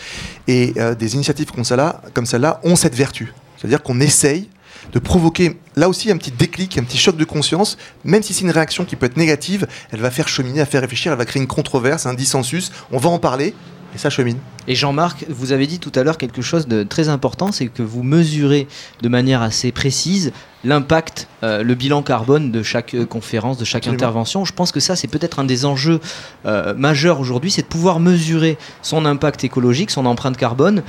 [0.47, 3.33] Et euh, des initiatives comme celle-là, celle-là ont cette vertu.
[3.57, 4.49] C'est-à-dire qu'on essaye
[4.91, 8.41] de provoquer, là aussi, un petit déclic, un petit choc de conscience, même si c'est
[8.41, 11.17] une réaction qui peut être négative, elle va faire cheminer, elle va faire réfléchir, elle
[11.17, 13.53] va créer une controverse, un dissensus, on va en parler,
[13.93, 14.37] et ça chemine.
[14.67, 17.83] Et Jean-Marc, vous avez dit tout à l'heure quelque chose de très important, c'est que
[17.83, 18.67] vous mesurez
[19.01, 20.31] de manière assez précise
[20.63, 24.01] l'impact, euh, le bilan carbone de chaque euh, conférence, de chaque Absolument.
[24.01, 24.45] intervention.
[24.45, 25.99] Je pense que ça, c'est peut-être un des enjeux
[26.45, 30.83] euh, majeurs aujourd'hui, c'est de pouvoir mesurer son impact écologique, son empreinte carbone.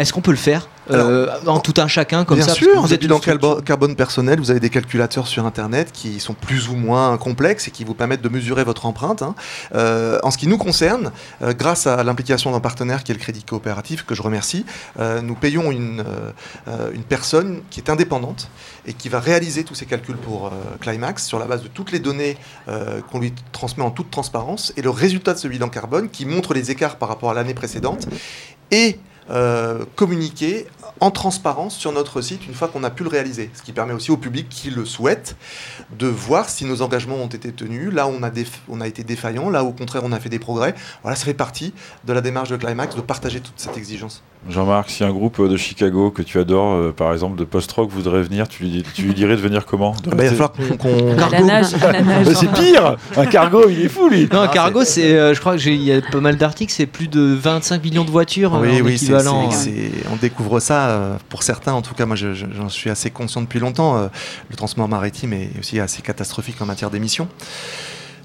[0.00, 2.92] Est-ce qu'on peut le faire euh, en tout un chacun comme Bien ça sûr, vous
[2.92, 7.16] êtes carbo- carbone personnel, vous avez des calculateurs sur Internet qui sont plus ou moins
[7.16, 9.22] complexes et qui vous permettent de mesurer votre empreinte.
[9.22, 9.36] hein.
[9.74, 13.20] Euh, en ce qui nous concerne, euh, grâce à l'implication d'un partenaire qui est le
[13.20, 14.64] Crédit Coopératif, que je remercie,
[15.22, 16.02] nous payons une,
[16.94, 18.48] une personne qui est indépendante
[18.86, 21.98] et qui va réaliser tous ces calculs pour Climax sur la base de toutes les
[22.00, 22.36] données
[22.66, 26.54] qu'on lui transmet en toute transparence et le résultat de ce bilan carbone qui montre
[26.54, 28.08] les écarts par rapport à l'année précédente
[28.70, 28.98] et
[29.96, 30.66] communiquer
[31.00, 33.50] en transparence sur notre site une fois qu'on a pu le réaliser.
[33.54, 35.36] Ce qui permet aussi au public qui le souhaite
[35.98, 38.86] de voir si nos engagements ont été tenus, là où on a, déf- on a
[38.86, 40.74] été défaillant, là où au contraire on a fait des progrès.
[41.02, 41.72] Voilà, ça fait partie
[42.06, 44.22] de la démarche de Climax de partager toute cette exigence.
[44.48, 48.22] Jean-Marc, si un groupe de Chicago que tu adores, euh, par exemple de post-rock, voudrait
[48.22, 49.92] venir, tu lui, dis- tu lui dirais de venir comment?
[50.02, 52.34] De Ah bah, il va falloir qu'on...
[52.34, 52.96] c'est pire.
[53.16, 54.28] Un cargo, il est fou lui.
[54.32, 56.36] Non, un Ah, cargo, c'est- euh, je crois que j'ai- il y a pas mal
[56.36, 59.12] d'articles, c'est plus de 25 millions de voitures euh, Oui, en oui, c'est-
[59.50, 61.72] c'est- on découvre ça euh, pour certains.
[61.72, 63.96] En tout cas, moi, je- je- j'en suis assez conscient depuis longtemps.
[63.98, 64.08] euh,
[64.50, 67.28] le transport maritime est aussi assez catastrophique en matière d'émissions.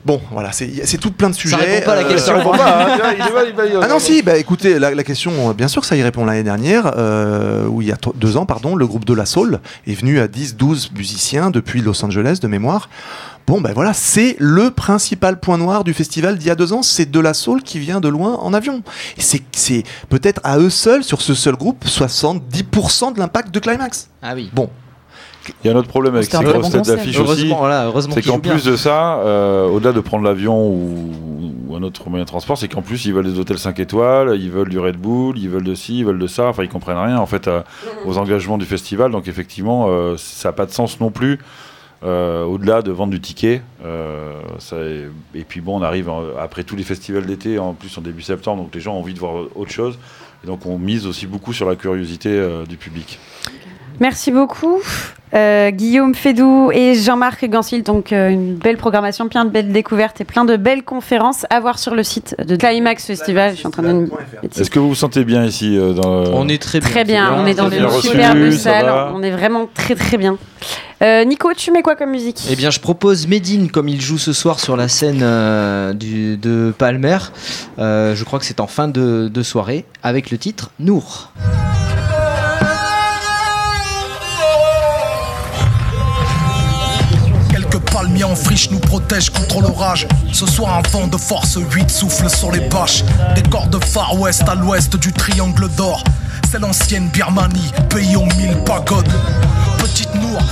[0.06, 1.56] Bon, voilà, c'est tout plein de sujets.
[1.56, 2.34] répond pas à la euh, question.
[2.43, 4.93] Pas, hein, il est mal, il va- il va- Ah non, si, bah écoutez, la,
[4.93, 7.97] la question, bien sûr que ça y répond l'année dernière, euh, où il y a
[8.13, 12.06] deux ans, pardon, le groupe de la Soul est venu à 10-12 musiciens depuis Los
[12.06, 12.88] Angeles de mémoire.
[13.47, 16.81] Bon, ben voilà, c'est le principal point noir du festival d'il y a deux ans,
[16.81, 18.81] c'est de la Soul qui vient de loin en avion.
[19.17, 24.10] Et c'est- peut-être à eux seuls, sur ce seul groupe, 70% de l'impact de Climax.
[24.23, 24.49] Ah oui.
[24.53, 24.69] Bon,
[25.63, 27.21] Il y a un autre problème avec ces grosses têtes d'affiche aussi.
[27.43, 28.53] Heureusement, voilà, heureusement C'est qu'en bien.
[28.53, 31.12] plus de ça, euh, au-delà de prendre l'avion ou,
[31.67, 34.36] ou un autre moyen de transport, c'est qu'en plus ils veulent des hôtels 5 étoiles,
[34.41, 36.69] ils veulent du Red Bull, ils veulent de ci, ils veulent de ça, enfin ils
[36.69, 37.62] comprennent rien en fait euh,
[38.08, 41.38] aux engagements du festival, donc effectivement euh, ça n'a pas de sens non plus.
[42.06, 44.39] Euh, au-delà de vendre du ticket, euh,
[45.34, 48.62] et puis bon, on arrive après tous les festivals d'été, en plus en début septembre,
[48.62, 49.98] donc les gens ont envie de voir autre chose,
[50.44, 53.18] et donc on mise aussi beaucoup sur la curiosité euh, du public.
[53.99, 54.79] Merci beaucoup.
[55.34, 60.21] Euh, Guillaume Fédou et Jean-Marc Gansil, donc euh, une belle programmation, plein de belles découvertes
[60.21, 63.51] et plein de belles conférences à voir sur le site de Climax Festival.
[63.51, 64.10] Je suis en train de me
[64.43, 66.89] Est-ce que vous vous sentez bien ici euh, dans le- On est très bien.
[66.89, 70.38] Très bien, on est dans une superbe salle, on est vraiment très très bien.
[71.03, 72.39] Euh, Nico, tu mets quoi comme musique?
[72.49, 76.38] Eh bien, je propose Medine comme il joue ce soir sur la scène euh, du-
[76.38, 77.17] de Palmer.
[77.79, 81.34] Euh, je crois que c'est en fin de, de soirée avec le titre Nour.
[88.36, 90.08] Friche nous protègent contre l'orage.
[90.32, 93.04] Ce soir, un vent de force 8 souffle sur les bâches.
[93.36, 96.04] Décor de Far West à l'ouest du triangle d'or.
[96.52, 99.12] C'est l'ancienne Birmanie, pays aux mille pagodes.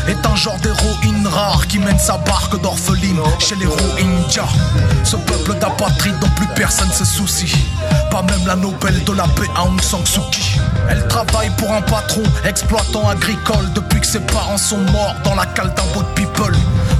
[0.08, 4.50] Est un genre d'héroïne rare qui mène sa barque d'orpheline chez les Rohingyas.
[5.04, 7.56] Ce peuple d'apatrides dont plus personne se soucie.
[8.12, 10.60] Pas même la Nobel de la paix Aung San Suu Kyi.
[10.90, 15.46] Elle travaille pour un patron exploitant agricole depuis que ses parents sont morts dans la
[15.46, 16.56] cale d'un bout de people.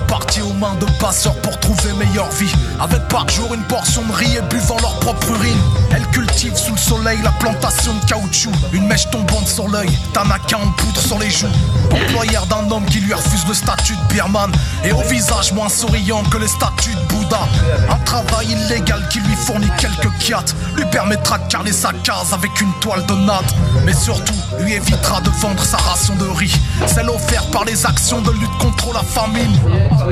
[0.08, 2.54] partis aux mains de passeurs pour trouver meilleure vie.
[2.80, 5.62] Avec par jour une portion de riz et buvant leur propre urine.
[5.92, 8.52] Elles cultivent sous le soleil la plantation de caoutchouc.
[8.74, 11.48] Une mèche tombante sur l'œil, Tanaka en poudre sur les joues.
[11.92, 14.52] Employeur d'un qui lui refuse le statut de birman.
[14.84, 17.48] Et au visage moins souriant que les statues de Bouddha.
[17.90, 20.54] Un travail illégal qui lui fournit quelques kiats.
[20.76, 23.56] Lui permettra de carner sa case avec une toile de natte.
[23.86, 26.56] Mais surtout, lui évitera de vendre sa ration de riz.
[26.88, 29.60] Celle offerte par les actions de lutte contre la famine.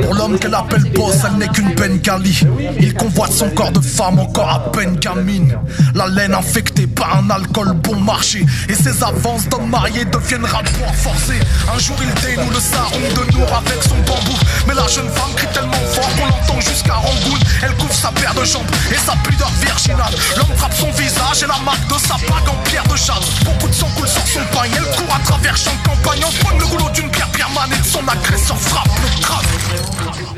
[0.04, 1.74] Pour l'homme qu'elle appelle boss, elle n'est qu'une
[2.80, 5.56] Il convoite son corps de femme encore à peine gamine.
[5.94, 8.44] La laine infectée par un alcool bon marché.
[8.70, 11.34] Et ses avances d'homme marié deviennent rapport forcé.
[11.74, 14.36] Un jour il dénoue le sarron de Nour avec son bambou.
[14.68, 17.38] Mais la jeune femme crie tellement fort qu'on l'entend jusqu'à Rangoon.
[17.62, 20.14] Elle couvre sa paire de jambes et sa pudeur virginale.
[20.38, 23.24] L'homme frappe son visage et la marque de sa bague en pierre de jade.
[23.46, 24.66] Beaucoup de sang coule sur son pain.
[24.66, 26.22] Elle court à travers champs de campagne.
[26.60, 30.31] Le goulot d'une pierre birmane et son agresseur frappe le crâne.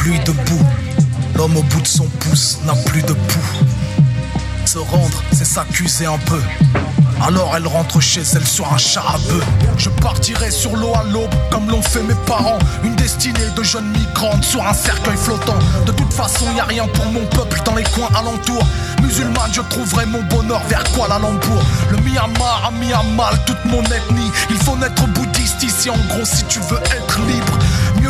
[0.00, 0.66] Tombe une pluie de boue.
[1.36, 3.64] L'homme au bout de son pouce n'a plus de pouls.
[4.64, 6.40] Se rendre, c'est s'accuser un peu.
[7.22, 9.44] Alors elle rentre chez elle sur un char à bœuf.
[9.76, 12.58] Je partirai sur l'eau à l'aube, comme l'ont fait mes parents.
[12.82, 15.58] Une destinée de jeunes migrantes sur un cercueil flottant.
[15.86, 18.66] De toute façon, y a rien pour mon peuple dans les coins alentours.
[19.02, 21.62] Musulmane, je trouverai mon bonheur vers Kuala Lumpur.
[21.90, 24.30] Le Myanmar a mis à mal toute mon ethnie.
[24.50, 27.58] Il faut naître bouddhiste ici, en gros, si tu veux être libre.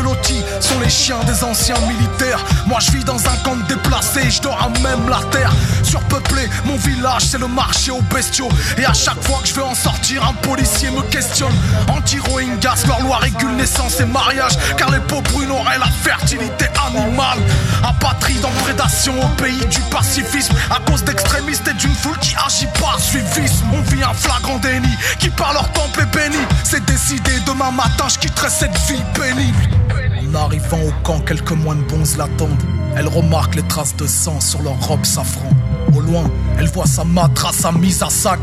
[0.00, 2.38] Mieux lotis sont les chiens des anciens militaires.
[2.66, 5.52] Moi, je vis dans un camp de déplacés, je dors à même la terre.
[5.82, 8.48] Surpeuplé, mon village, c'est le marché aux bestiaux.
[8.78, 11.52] Et à chaque fois que je veux en sortir, un policier me questionne.
[11.88, 14.52] Anti-Rohingyas, leur loi régule naissance et mariage.
[14.76, 17.38] Car les peaux brunes auraient la fertilité animale.
[17.82, 20.54] Apatride en prédation au pays du pacifisme.
[20.70, 23.66] À cause d'extrémistes et d'une foule qui agit par suivisme.
[23.72, 26.42] On vit un flagrant déni qui par leur temple est béni.
[26.64, 29.89] C'est décidé, demain matin, je quitterai cette vie pénible.
[30.30, 32.62] En arrivant au camp, quelques moines bons l'attendent.
[32.96, 35.50] Elle remarque les traces de sang sur leur robe safran.
[35.94, 38.38] Au loin, elle voit sa matrace sa mise à sac.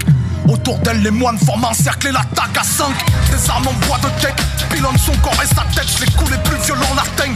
[0.50, 2.88] Autour d'elle, les moines forment un cercle et l'attaque à 5.
[3.32, 4.34] Des armes en bois de tech
[4.70, 5.88] pilonnent son corps et sa tête.
[6.02, 7.36] Les coups les plus violents l'atteignent.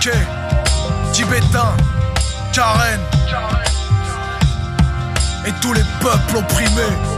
[0.00, 0.26] Lankais,
[1.12, 1.76] Tibétain,
[2.54, 3.00] Karen
[5.46, 7.09] et tous les peuples opprimés.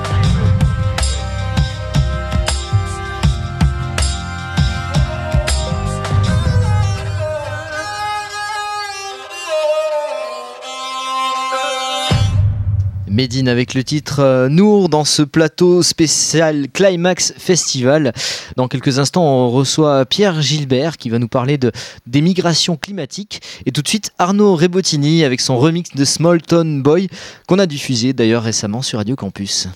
[13.12, 18.14] Médine avec le titre euh, Nour dans ce plateau spécial Climax Festival.
[18.56, 21.72] Dans quelques instants, on reçoit Pierre Gilbert qui va nous parler de,
[22.06, 23.42] des migrations climatiques.
[23.66, 27.08] Et tout de suite, Arnaud Rebottini avec son remix de Small Town Boy
[27.46, 29.68] qu'on a diffusé d'ailleurs récemment sur Radio Campus.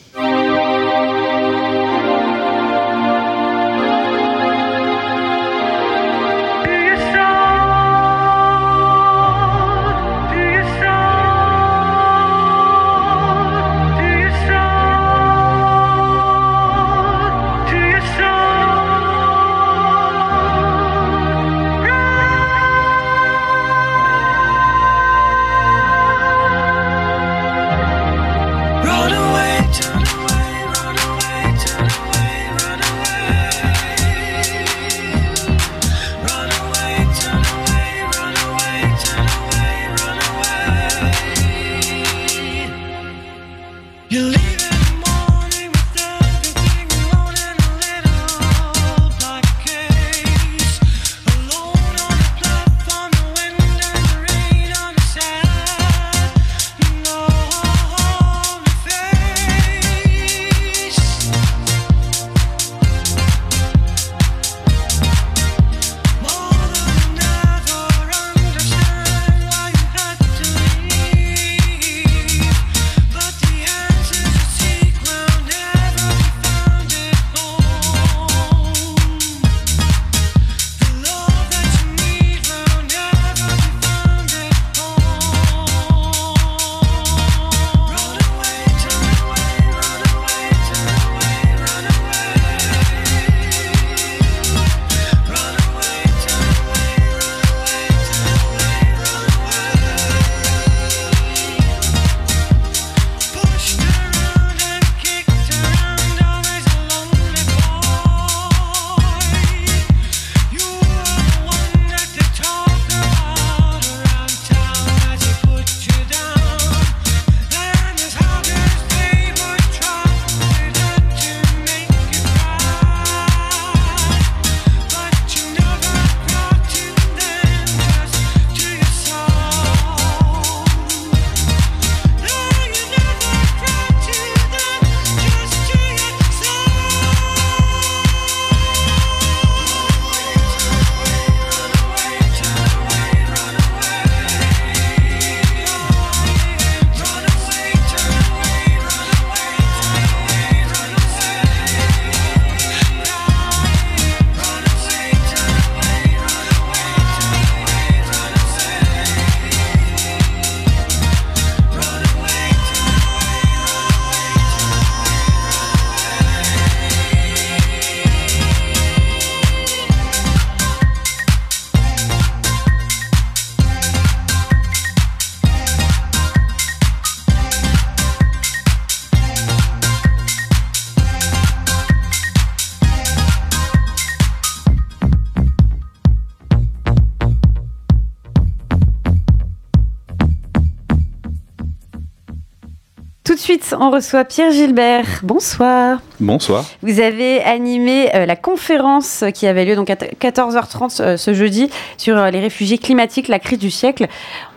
[193.66, 195.20] Suite, on reçoit Pierre Gilbert.
[195.22, 196.00] Bonsoir.
[196.20, 196.64] Bonsoir.
[196.82, 201.70] Vous avez animé euh, la conférence qui avait lieu donc à 14h30 euh, ce jeudi
[201.96, 204.06] sur euh, les réfugiés climatiques, la crise du siècle.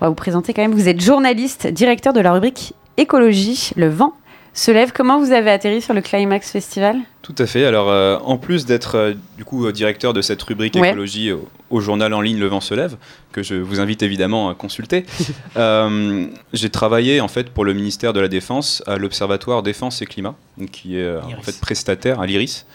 [0.02, 0.74] On va vous présenter quand même.
[0.74, 4.14] Vous êtes journaliste, directeur de la rubrique écologie, le vent
[4.60, 4.92] se lève.
[4.94, 6.98] Comment vous avez atterri sur le Climax Festival?
[7.22, 7.66] Tout à fait.
[7.66, 10.90] Alors, euh, en plus d'être euh, du coup euh, directeur de cette rubrique Ouais.
[10.90, 12.96] écologie au, au journal en ligne Le Vent se lève,
[13.32, 15.06] que je vous invite évidemment à consulter,
[15.58, 20.06] euh, j'ai travaillé en fait pour le ministère de la Défense à l'Observatoire Défense et
[20.06, 20.36] Climat,
[20.72, 21.44] qui est euh, en L'IRIS.
[21.44, 22.66] fait prestataire à l'IRIS.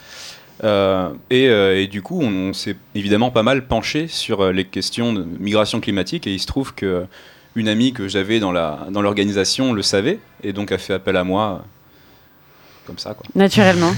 [0.62, 4.52] Euh, et, euh, et du coup, on, on s'est évidemment pas mal penché sur euh,
[4.52, 7.04] les questions de migration climatique, et il se trouve que
[7.56, 8.50] une amie que j'avais dans
[9.00, 11.64] l'organisation le savait, et donc a fait appel à moi,
[12.86, 13.24] comme ça quoi.
[13.34, 13.92] Naturellement.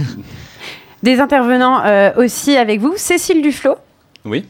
[1.02, 3.76] Des intervenants euh, aussi avec vous, Cécile Duflo,
[4.24, 4.44] Oui.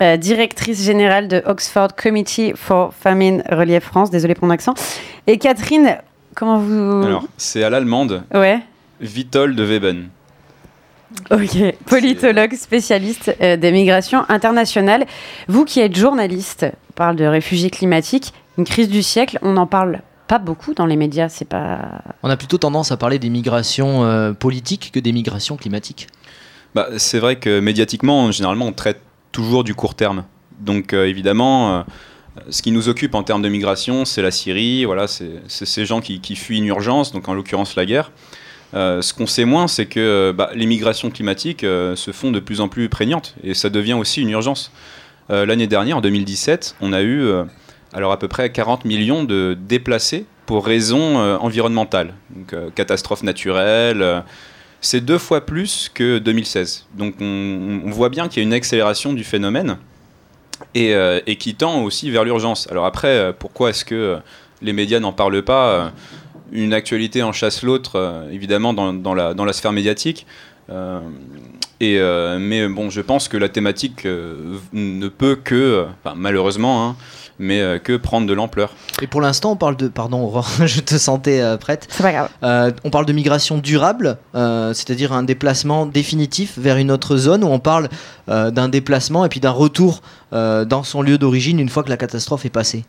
[0.00, 4.74] euh, directrice générale de Oxford Committee for Famine Relief France, désolé pour mon accent,
[5.26, 5.98] et Catherine,
[6.34, 7.02] comment vous...
[7.06, 8.60] Alors, c'est à l'allemande, Ouais,
[9.00, 10.08] Vitol de Weben.
[11.30, 11.74] ok.
[11.86, 15.04] Politologue spécialiste euh, des migrations internationales.
[15.46, 19.66] Vous qui êtes journaliste, on parle de réfugiés climatiques, une crise du siècle, on n'en
[19.66, 20.00] parle
[20.32, 22.00] pas beaucoup dans les médias, c'est pas...
[22.22, 26.06] On a plutôt tendance à parler des migrations euh, politiques que des migrations climatiques.
[26.74, 30.24] Bah, c'est vrai que médiatiquement, généralement, on traite toujours du court terme.
[30.58, 31.82] Donc, euh, évidemment, euh,
[32.48, 36.00] ce qui nous occupe en termes de migration, c'est la Syrie, voilà, c'est ces gens
[36.00, 38.10] qui, qui fuient une urgence, donc en l'occurrence la guerre.
[38.72, 42.40] Euh, ce qu'on sait moins, c'est que bah, les migrations climatiques euh, se font de
[42.40, 44.72] plus en plus prégnantes et ça devient aussi une urgence.
[45.30, 47.44] Euh, L'année dernière, en 2017, on a eu euh,
[47.92, 53.22] alors à peu près 40 millions de déplacés pour raisons euh, environnementales, donc euh, catastrophes
[53.22, 54.02] naturelles.
[54.02, 54.20] euh,
[54.80, 56.86] c'est deux fois plus que 2016.
[56.94, 59.78] Donc on, voit bien qu'il y a une accélération du phénomène
[60.74, 62.68] et, qui tend aussi vers l'urgence.
[62.68, 64.18] Alors après, pourquoi est-ce que
[64.60, 65.92] les médias n'en parlent pas
[66.50, 70.26] Une actualité en chasse l'autre, évidemment, dans, la, sphère médiatique.
[71.78, 72.00] Et,
[72.40, 75.86] mais bon, je pense que la thématique ne peut que,
[76.16, 76.96] malheureusement, hein,
[77.42, 78.72] mais euh, que prendre de l'ampleur.
[79.02, 79.88] Et pour l'instant, on parle de.
[79.88, 81.86] Pardon, Aurore, je te sentais euh, prête.
[81.90, 82.28] C'est pas grave.
[82.42, 87.44] Euh, on parle de migration durable, euh, c'est-à-dire un déplacement définitif vers une autre zone,
[87.44, 87.88] ou on parle
[88.28, 90.00] euh, d'un déplacement et puis d'un retour
[90.32, 92.84] euh, dans son lieu d'origine une fois que la catastrophe est passée.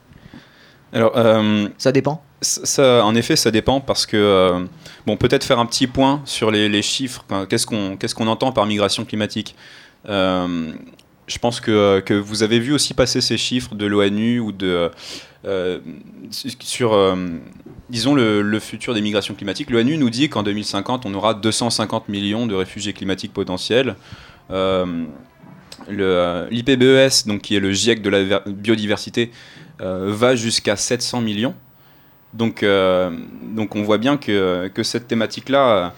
[0.93, 2.21] Alors, euh, Ça dépend.
[2.41, 4.63] Ça, ça- en effet, ça dépend parce que, euh,
[5.07, 7.25] bon, peut-être faire un petit point sur les, les chiffres.
[7.49, 9.55] Qu'est-ce qu'on qu'est-ce qu'on entend par migration climatique
[10.09, 10.73] Euh,
[11.27, 14.91] Je pense que, que vous avez vu aussi passer ces chiffres de l'ONU ou de.
[15.45, 15.79] euh,
[16.59, 17.15] sur, euh,
[17.89, 19.69] disons, le, le futur des migrations climatiques.
[19.69, 23.95] L'ONU nous dit qu'en 2050, on aura 250 millions de réfugiés climatiques potentiels.
[24.51, 25.05] Euh,
[25.89, 29.31] euh, L'IPBES, qui est le GIEC de la ver- biodiversité,
[29.81, 31.55] euh, va jusqu'à 700 millions.
[32.33, 33.11] Donc, euh,
[33.43, 35.93] donc on voit bien que, que cette thématique-là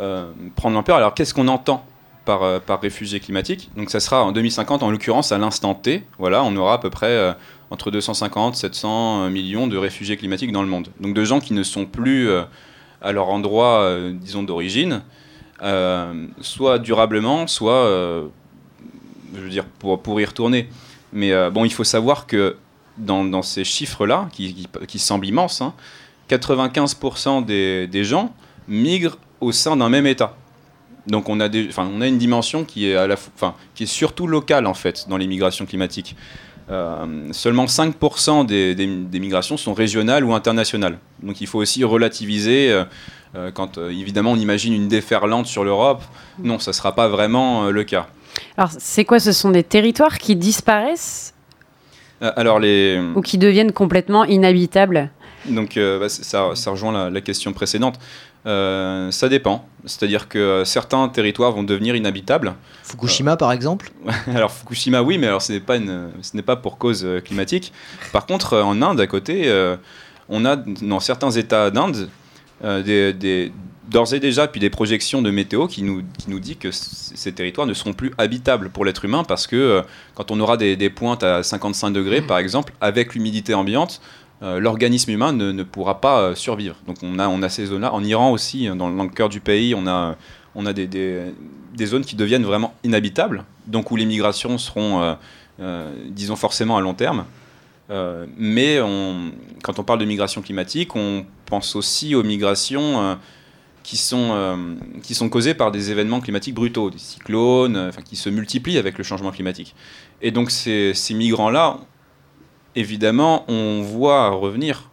[0.00, 0.96] euh, prend de l'ampleur.
[0.96, 1.84] Alors qu'est-ce qu'on entend
[2.24, 6.02] par, euh, par réfugié climatique Donc ça sera en 2050, en l'occurrence à l'instant T.
[6.18, 7.32] Voilà, on aura à peu près euh,
[7.70, 10.88] entre 250 700 millions de réfugiés climatiques dans le monde.
[11.00, 12.42] Donc de gens qui ne sont plus euh,
[13.04, 15.02] à leur endroit, euh, disons, d'origine,
[15.62, 18.26] euh, soit durablement, soit, euh,
[19.34, 20.68] je veux dire, pour, y retourner.
[21.12, 22.56] Mais euh, bon, il faut savoir que
[22.96, 25.74] dans, ces chiffres-là, qui, semblent immenses, hein,
[26.30, 28.34] 95% des, des gens
[28.66, 30.36] migrent au sein d'un même État.
[31.06, 33.54] Donc on a, des, enfin, on a une dimension qui est, à la, fo- enfin,
[33.74, 36.16] qui est surtout locale en fait dans les migrations climatiques.
[36.70, 40.98] Euh, seulement 5% des, des, des migrations sont régionales ou internationales.
[41.22, 42.70] Donc il faut aussi relativiser.
[42.72, 42.84] euh,
[43.36, 46.02] euh, quand euh, évidemment on imagine une déferlante sur l'Europe,
[46.38, 48.06] non, ça ne sera pas vraiment le cas.
[48.56, 49.18] Alors, c'est quoi?
[49.20, 51.34] Ce sont des territoires qui disparaissent?
[52.20, 55.10] Alors les, ou qui deviennent complètement inhabitables?
[55.46, 57.98] Donc euh, bah, ça, ça rejoint la, la question précédente.
[58.46, 59.66] Euh, ça dépend.
[59.86, 62.54] C'est-à-dire que euh, certains territoires vont devenir inhabitables.
[62.82, 63.90] Fukushima, par exemple?
[64.34, 67.20] Alors Fukushima, oui, mais alors ce n'est pas, une- ce n'est pas pour cause euh,
[67.20, 67.72] climatique.
[68.12, 69.50] Par contre, en Inde, à côté,
[70.28, 72.08] on a dans certains États d'Inde
[72.62, 73.52] des, des-
[73.90, 77.12] d'ores et déjà puis des projections de météo qui nous, qui nous dit que c-
[77.14, 79.82] ces territoires ne seront plus habitables pour l'être humain parce que
[80.14, 84.00] quand on aura des, des pointes à 55 degrés, par exemple, avec l'humidité ambiante,
[84.42, 86.76] euh, l'organisme humain ne, ne pourra pas euh, survivre.
[86.86, 87.92] Donc on a, on a ces zones-là.
[87.92, 90.16] En Iran aussi, hein, dans, le- cœur du pays, on a,
[90.54, 91.20] on a des, des,
[91.74, 95.14] des zones qui deviennent vraiment inhabitables, donc où les migrations seront, euh,
[95.60, 97.24] euh, disons, forcément à long terme.
[97.90, 98.78] Euh, mais
[99.62, 103.14] quand on parle de migration climatique, on pense aussi aux migrations euh,
[103.82, 104.56] qui, sont, euh,
[105.02, 108.96] qui sont causées par des événements climatiques brutaux, des cyclones, euh, qui se multiplient avec
[108.96, 109.74] le changement climatique.
[110.22, 111.78] Et donc ces, ces migrants-là,
[112.76, 114.90] évidemment, on voit revenir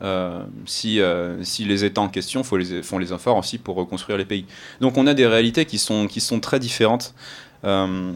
[0.00, 4.24] euh, si, euh, si les États en question font les, efforts aussi pour reconstruire les
[4.24, 4.46] pays.
[4.80, 6.08] Donc on a des réalités qui sont,
[6.40, 7.14] très différentes,
[7.64, 8.12] euh,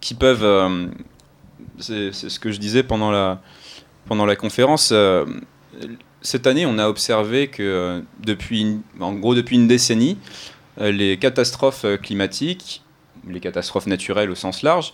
[0.00, 0.90] qui peuvent...
[1.78, 3.40] c'est ce que je disais pendant la,
[4.06, 4.92] pendant la conférence.
[6.20, 10.18] cette année, on a observé que depuis, en gros depuis une décennie,
[10.80, 12.82] les catastrophes climatiques,
[13.28, 14.92] les catastrophes naturelles au sens large,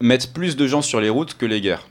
[0.00, 1.86] mettent plus de gens sur les routes que les guerres.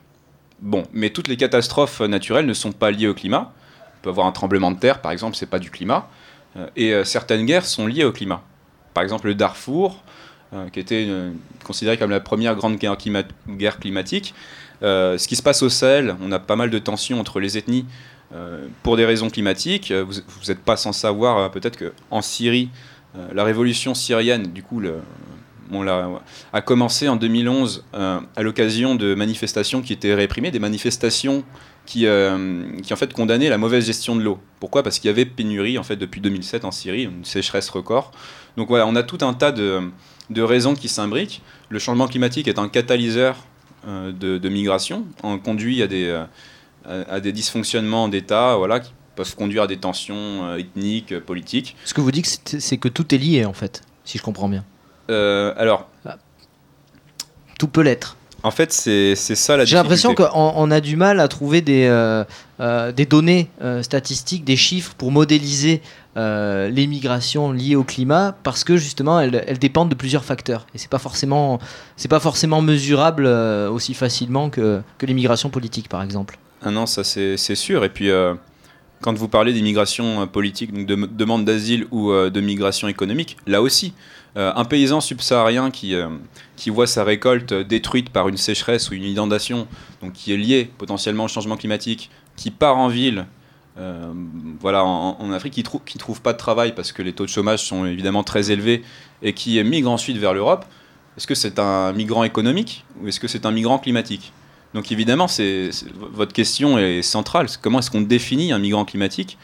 [0.60, 3.53] Bon, mais toutes les catastrophes naturelles ne sont pas liées au climat.
[3.99, 6.10] On peut avoir un tremblement de terre, par exemple, c'est pas du climat.
[6.55, 8.41] Euh, et euh, certaines guerres sont liées au climat.
[8.93, 10.03] Par exemple, le Darfour,
[10.53, 11.08] euh, qui était
[11.64, 14.34] considéré comme la première grande guerre, climatique.
[14.82, 17.86] ce qui se passe au Sahel, on a pas mal de tensions entre les ethnies
[18.84, 19.91] pour des raisons climatiques.
[19.91, 20.16] Vous
[20.47, 22.70] n'êtes pas sans savoir peut-être qu'en Syrie,
[23.34, 24.95] la révolution syrienne, du coup, le,
[26.53, 31.43] a commencé en 2011 euh, à l'occasion de manifestations qui étaient réprimées, des manifestations
[31.86, 34.39] qui, euh, qui en fait condamnaient la mauvaise gestion de l'eau.
[34.59, 34.84] Pourquoi?
[34.84, 38.11] Parce qu'il y avait pénurie en fait depuis 2007 en Syrie, une sécheresse record.
[38.57, 39.82] Donc voilà, on a tout un tas de,
[40.30, 41.41] de raisons qui s'imbriquent.
[41.70, 43.38] Le changement climatique est un catalyseur
[43.88, 46.24] euh, de, de, migration, on conduit à des,
[46.86, 51.76] à, des dysfonctionnements d'État, voilà, qui peuvent conduire à des tensions ethniques, politiques.
[51.86, 54.65] Ce que vous dites, c'est que tout est lié en fait, si je comprends bien.
[55.10, 55.88] Euh, alors.
[57.60, 58.18] Tout peut l'être.
[58.43, 61.86] En fait, c'est ça la J'ai l'impression qu'on on a du mal à trouver des,
[61.86, 62.24] euh,
[62.60, 63.49] euh, des données
[63.82, 65.82] statistiques, des chiffres pour modéliser
[66.16, 70.80] les migrations liées au climat parce que justement elles, elles dépendent de plusieurs facteurs et
[70.80, 71.60] c'est pas forcément
[71.95, 76.39] c'est pas forcément mesurable aussi facilement que, que les migrations politiques par exemple.
[76.64, 77.84] Ah non, ça c'est sûr.
[77.84, 78.10] Et puis
[79.02, 83.93] quand vous parlez d'immigration politique, donc de demande d'asile ou de migration économique, là aussi,
[84.38, 86.10] euh, un paysan subsaharien qui, euh,
[86.58, 89.68] qui voit sa récolte détruite par une sécheresse ou une inondation,
[90.02, 93.26] donc qui est liée potentiellement au changement climatique, qui part en ville,
[93.80, 94.14] euh,
[94.60, 97.30] voilà, en, Afrique, qui ne qui trouve pas de travail parce que les taux de
[97.30, 98.84] chômage sont évidemment très élevés
[99.24, 100.66] et qui migre ensuite vers l'Europe,
[101.18, 104.32] est-ce que c'est un migrant économique ou est-ce que c'est un migrant climatique?
[104.74, 107.47] Donc évidemment, c'est, votre question est centrale.
[107.61, 109.38] Comment est-ce qu'on définit un migrant climatique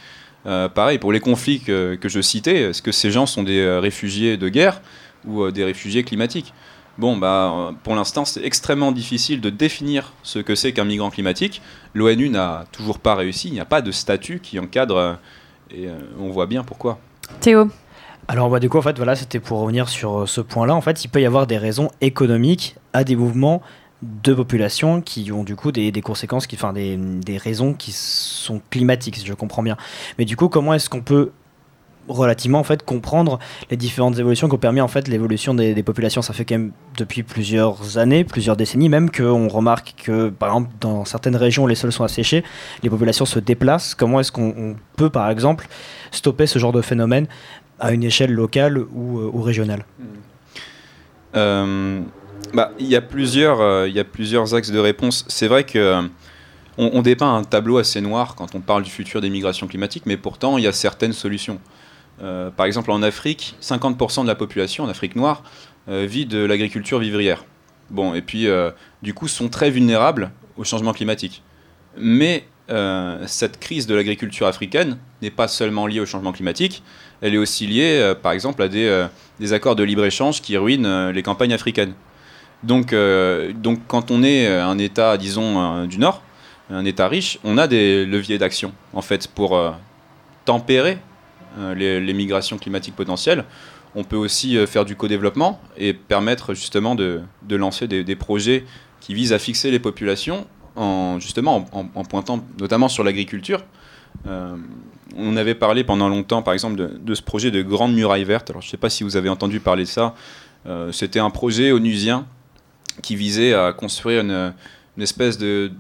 [0.45, 3.79] euh, pareil, pour les conflits que, je citais, est-ce que ces gens sont des euh,
[3.79, 4.81] réfugiés de guerre
[5.25, 6.53] ou euh, des réfugiés climatiques?
[6.97, 11.61] Bon, bah, pour l'instant, c'est extrêmement difficile de définir ce que c'est qu'un migrant climatique.
[11.93, 15.17] L'ONU n'a toujours pas réussi, il n'y a pas de statut qui encadre,
[15.71, 15.87] et
[16.19, 16.99] on voit bien pourquoi.
[17.39, 17.69] Théo
[18.29, 21.03] alors bah, du coup en fait voilà c'était pour revenir sur ce point-là en fait
[21.03, 23.61] il peut y avoir des raisons économiques à des mouvements
[24.23, 29.17] de populations qui ont du coup des, conséquences, qui, enfin des, raisons qui sont climatiques,
[29.17, 29.77] si je comprends bien.
[30.17, 31.31] Mais du coup, comment est-ce qu'on peut
[32.09, 33.39] relativement en fait comprendre
[33.71, 36.21] les différentes évolutions qui ont permis en fait l'évolution des, populations?
[36.21, 40.69] Ça fait quand même depuis plusieurs années plusieurs décennies même qu'on remarque que par exemple
[40.81, 42.43] dans certaines régions où les sols sont asséchés
[42.83, 43.95] les populations se déplacent.
[43.95, 45.67] Comment est-ce qu'on peut par exemple
[46.11, 47.27] stopper ce genre de phénomène
[47.79, 49.85] à une échelle locale ou, euh, régionale?
[51.35, 52.01] Euh,
[52.53, 55.25] bah, il y a plusieurs, euh, il y a plusieurs axes de réponse.
[55.27, 56.01] C'est vrai que euh,
[56.77, 60.17] on, dépeint un tableau assez noir quand on parle du futur des migrations climatiques, mais
[60.17, 61.59] pourtant il y a certaines solutions.
[62.21, 65.43] Euh, par exemple, en Afrique, 50% de la population en Afrique noire
[65.87, 67.43] vit de l'agriculture vivrière.
[67.89, 68.47] Bon, et puis
[69.01, 71.43] du coup sont très vulnérables au changement climatique.
[71.97, 72.45] Mais
[73.25, 76.83] cette crise de l'agriculture africaine n'est pas seulement liée au changement climatique,
[77.21, 81.51] elle est aussi liée, par exemple, à des accords de libre-échange qui ruinent les campagnes
[81.51, 81.95] africaines.
[82.63, 86.23] Donc, euh, donc quand on est euh, un État, disons, du Nord,
[86.69, 89.71] un État riche, on a des leviers d'action, en fait, pour euh,
[90.45, 90.97] tempérer
[91.75, 93.45] les, migrations climatiques potentielles.
[93.95, 98.65] On peut aussi faire du co-développement et permettre justement de, lancer des, projets
[98.99, 103.63] qui visent à fixer les populations en, justement en, pointant notamment sur l'agriculture.
[104.25, 108.49] on avait parlé pendant longtemps, par exemple, de, de, ce projet de grande muraille verte.
[108.49, 110.15] Alors, je ne sais pas si vous avez entendu parler de ça.
[110.91, 112.25] C'était un projet onusien
[113.01, 114.53] qui visait à construire une,
[114.97, 115.71] espèce de,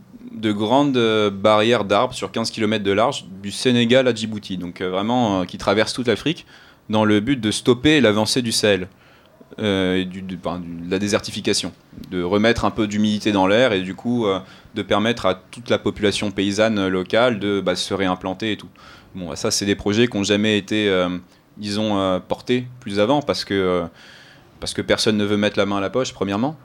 [0.41, 0.97] grande
[1.29, 5.45] barrière d'arbres sur 15 km de large du Sénégal à Djibouti, donc euh, vraiment euh,
[5.45, 6.45] qui traverse toute l'Afrique,
[6.89, 8.87] dans le but de stopper l'avancée du Sahel.
[9.59, 10.37] Euh, et du, de
[10.89, 11.73] la désertification,
[12.09, 14.25] de remettre un peu d'humidité dans l'air et du coup
[14.73, 18.69] de permettre à toute la population paysanne locale de bah, se réimplanter et tout.
[19.13, 20.91] Bon, ça c'est des projets qui n'ont jamais été,
[21.57, 23.83] disons, portés plus avant parce que,
[24.59, 26.57] parce que personne ne veut mettre la main à la poche, premièrement.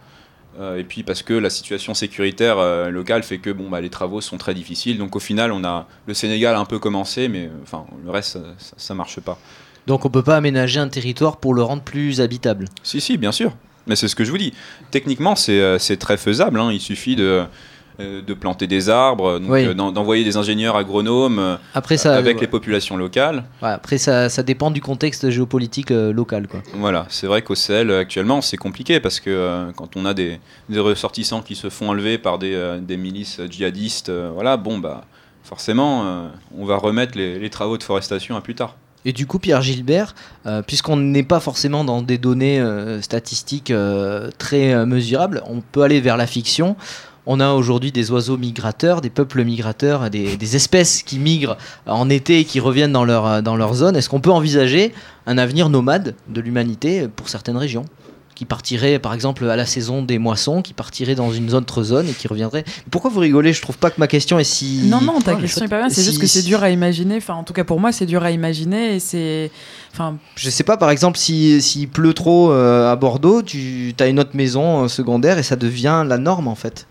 [0.59, 3.91] Euh, et puis parce que la situation sécuritaire euh, locale fait que bon, bah, les
[3.91, 4.99] travaux sont très difficiles.
[4.99, 8.11] Donc au final, on a le Sénégal a un peu commencé, mais euh, enfin le
[8.11, 8.39] reste,
[8.77, 9.39] ça, ne marche pas.
[9.87, 13.33] Donc on peut pas aménager un territoire pour le rendre plus habitable Si, si, bien
[13.33, 13.55] sûr.
[13.87, 14.53] Mais c'est ce que je vous dis.
[14.91, 16.61] Techniquement, c'est très faisable.
[16.61, 16.71] Hein.
[16.73, 17.45] Il suffit de,
[17.99, 19.67] de planter des arbres, donc, Oui.
[19.67, 22.43] euh, d'en- d'envoyer des ingénieurs agronomes euh, Après, ça, avec ouais.
[22.43, 23.45] les populations locales.
[23.63, 26.47] Ouais, après ça, ça dépend du contexte géopolitique euh, local.
[26.47, 26.61] Quoi.
[26.75, 30.15] Voilà, c'est vrai qu'au Sahel euh, actuellement c'est compliqué parce que euh, quand on a
[30.15, 30.39] des,
[30.69, 34.79] des ressortissants qui se font enlever par des, euh, des milices djihadistes, euh, voilà, bon
[34.79, 35.05] bah
[35.43, 38.77] forcément euh, on va remettre les, les travaux de forestation à plus tard.
[39.05, 43.71] Et du coup, Pierre Gilbert, euh, puisqu'on n'est pas forcément dans des données euh, statistiques
[43.71, 46.77] euh, très euh, mesurables, on peut aller vers la fiction.
[47.31, 52.09] On a aujourd'hui des oiseaux migrateurs, des peuples migrateurs, des, des espèces qui migrent en
[52.09, 53.97] été et qui reviennent dans leur, dans leur zone.
[53.97, 54.95] Est-ce qu'on peut envisager
[55.27, 57.85] un avenir nomade de l'humanité pour certaines régions
[58.35, 62.07] qui partirait par exemple à la saison des moissons, qui partirait dans une autre zone
[62.09, 62.65] et qui reviendrait.
[62.89, 63.53] Pourquoi vous rigolez?
[63.53, 64.83] Je trouve pas que ma question est si.
[64.85, 65.91] Non, non, ta Oh, question est pas mal.
[65.91, 67.17] C'est si- juste que c'est dur à imaginer.
[67.17, 68.95] Enfin, en tout cas, pour moi, c'est dur à imaginer.
[68.95, 69.51] Et c'est.
[69.93, 74.07] Enfin, Je sais pas, par exemple, si- s'il pleut trop euh, à Bordeaux, tu as
[74.07, 76.87] une autre maison euh, secondaire et ça devient la norme en fait.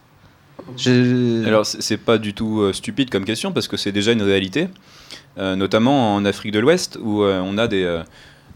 [0.76, 1.46] Je...
[1.46, 4.68] Alors c'est pas du tout euh, stupide comme question parce que c'est déjà une réalité,
[5.38, 8.02] euh, notamment en Afrique de l'Ouest où euh, on a des,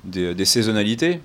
[0.04, 1.22] des, saisonnalités.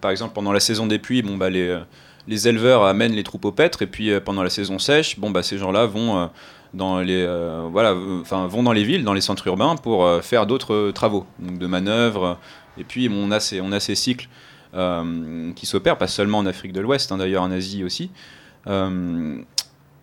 [0.00, 1.78] Par exemple pendant la saison des pluies, bon, bah, les,
[2.26, 5.58] les éleveurs amènent les troupeaux paître et puis pendant la saison sèche, bon, bah, ces
[5.58, 6.30] gens-là vont,
[6.74, 7.26] dans les,
[7.70, 11.66] voilà, vont dans les villes, dans les centres urbains pour faire d'autres travaux, donc de
[11.66, 12.38] manœuvres.
[12.76, 14.28] Et puis on, a ces, on a ces cycles
[14.72, 18.10] qui s'opèrent, pas seulement en Afrique de l'Ouest, hein, d'ailleurs en Asie aussi.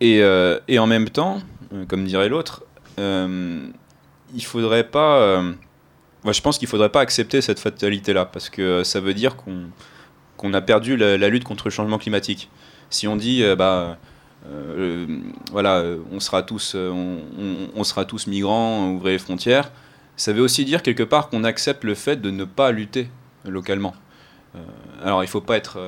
[0.02, 1.42] Et, euh, et en même temps,
[1.74, 2.64] euh, comme dirait l'autre,
[3.00, 3.68] euh,
[4.34, 5.20] il faudrait pas.
[5.20, 5.54] euh,
[6.24, 9.68] moi, je pense qu'il faudrait pas accepter cette fatalité-là, parce que ça veut dire qu'on
[10.38, 12.50] qu'on a perdu la, lutte contre le changement climatique.
[12.90, 13.98] Si on dit, bah,
[15.50, 15.82] voilà,
[16.12, 19.72] on sera tous, on, sera tous migrants, ouvrez les frontières,
[20.18, 23.08] ça veut aussi dire quelque part qu'on accepte le fait de ne pas lutter
[23.46, 23.96] localement.
[25.02, 25.80] Alors, il faut pas être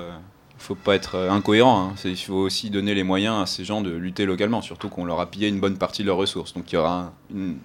[0.57, 1.89] faut pas être euh, incohérent.
[1.91, 1.95] hein.
[2.05, 5.19] Il faut aussi donner les moyens à ces gens de lutter localement, surtout qu'on leur
[5.19, 6.53] a pillé une bonne partie de leurs ressources.
[6.53, 7.57] Donc il y aura un- une,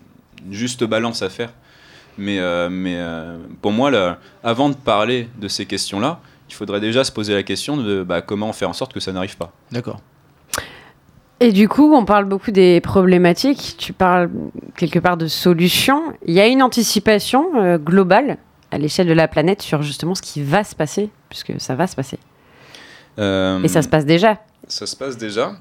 [0.47, 1.53] une juste balance à faire.
[2.19, 6.21] Mais, euh, mais euh, pour moi, là, avant de parler de ces questions-là,
[6.51, 9.13] il faudrait déjà se poser la question de bah, comment faire en sorte que ça
[9.13, 9.53] n'arrive pas.
[9.71, 10.01] D'accord.
[11.41, 14.31] Et du coup, on parle beaucoup des problématiques, tu parles
[14.77, 16.03] quelque part de solutions.
[16.27, 18.39] Il y a une anticipation euh, globale
[18.71, 21.87] à l'échelle de la planète sur justement ce qui va se passer, puisque ça va
[21.87, 22.19] se passer.
[23.19, 24.41] Euh, Et ça se passe déjà.
[24.69, 25.57] Ça se passe déjà.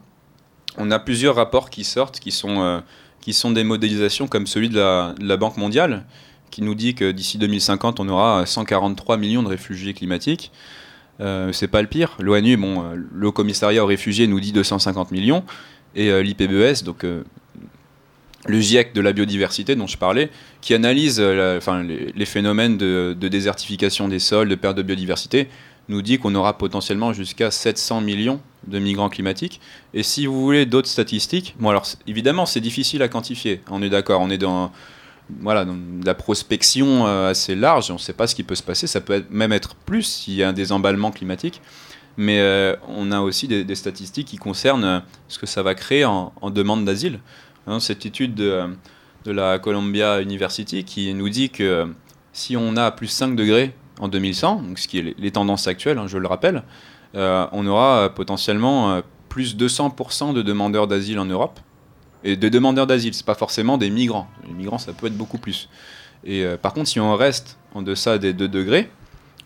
[0.77, 2.79] On a plusieurs rapports qui sortent, qui sont, euh,
[3.19, 6.05] qui sont des modélisations comme celui de la, de la Banque mondiale,
[6.49, 10.51] qui nous dit que d'ici 2050, on aura 143 millions de réfugiés climatiques.
[11.19, 12.15] Euh, c'est pas le pire.
[12.19, 15.43] L'ONU, bon, euh, le Commissariat aux réfugiés nous dit 250 millions,
[15.95, 17.23] et euh, l'IPBES, donc euh,
[18.47, 20.29] le GIEC de la biodiversité dont je parlais,
[20.61, 24.81] qui analyse euh, la- les, les phénomènes de, de désertification des sols, de perte de
[24.81, 25.47] biodiversité,
[25.91, 29.61] nous dit qu'on aura potentiellement jusqu'à 700 millions de migrants climatiques.
[29.93, 33.89] Et si vous voulez d'autres statistiques, bon alors évidemment c'est difficile à quantifier, on est
[33.89, 34.71] d'accord, on est dans,
[35.41, 35.65] voilà,
[36.05, 39.01] la prospection euh, assez large, on ne sait pas ce qui peut se passer, ça
[39.01, 41.61] peut même être plus s'il y a des emballements climatiques,
[42.17, 46.05] mais euh, on a aussi des, statistiques qui concernent euh, ce que ça va créer
[46.05, 47.19] en, demande d'asile.
[47.67, 48.63] Hein, cette étude de,
[49.25, 51.87] de la Columbia University qui nous dit que
[52.33, 55.97] si on a plus 5 degrés en 2100, donc ce qui est les, tendances actuelles,
[55.97, 56.63] hein, je le rappelle,
[57.15, 61.59] euh, on aura euh, potentiellement euh, plus 200% de demandeurs d'asile en Europe.
[62.23, 64.27] Et de demandeurs d'asile, c'est pas forcément des migrants.
[64.47, 65.69] Les migrants, ça peut être beaucoup plus.
[66.23, 68.91] Et par contre, si on reste en deçà des 2 degrés,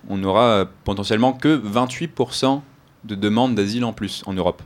[0.10, 2.60] on aura potentiellement que 28%
[3.06, 4.62] de demandes d'asile en plus en Europe.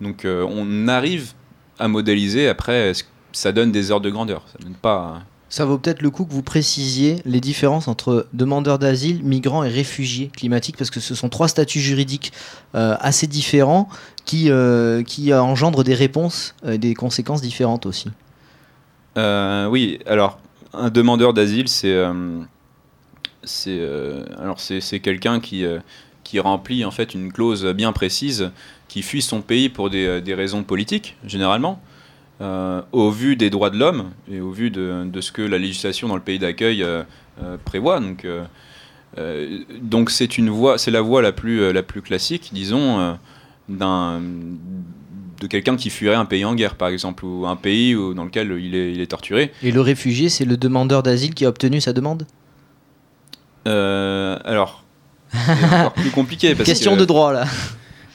[0.00, 1.32] Donc on arrive
[1.80, 2.46] à modéliser.
[2.46, 2.92] Après,
[3.32, 4.44] ça donne des ordres de grandeur?
[4.52, 5.22] Ça donne pas.
[5.50, 9.70] Ça vaut peut-être le coup que vous précisiez les différences entre demandeurs d'asile, migrants et
[9.70, 12.32] réfugiés climatiques, parce que ce sont trois statuts juridiques
[12.74, 13.88] euh, assez différents
[14.26, 18.08] qui, euh, qui engendrent des réponses et des conséquences différentes aussi.
[19.16, 20.38] Euh, oui, alors
[20.72, 22.40] un demandeur d'asile, c'est euh,
[23.42, 24.24] c'est euh,
[25.02, 25.78] quelqu'un qui euh,
[26.24, 28.50] qui remplit en fait une clause bien précise,
[28.86, 31.80] qui fuit son pays pour des, des raisons politiques généralement.
[32.40, 35.58] Euh, au vu des droits de l'homme et au vu de, de ce que la
[35.58, 37.02] législation dans le pays d'accueil euh,
[37.42, 37.98] euh, prévoit.
[37.98, 38.24] Donc,
[39.82, 43.16] donc c'est une voie, c'est la voie la plus, la plus classique, disons,
[43.68, 44.20] d'un
[45.40, 48.24] de quelqu'un qui fuirait un pays en guerre, par exemple, ou un pays où- dans
[48.24, 49.52] lequel il est, il est torturé.
[49.62, 52.26] Et le réfugié, c'est le demandeur d'asile qui a obtenu sa demande?
[53.64, 54.82] Alors,
[55.32, 56.54] c'est encore plus compliqué.
[56.54, 57.44] Parce Question que- de droit là.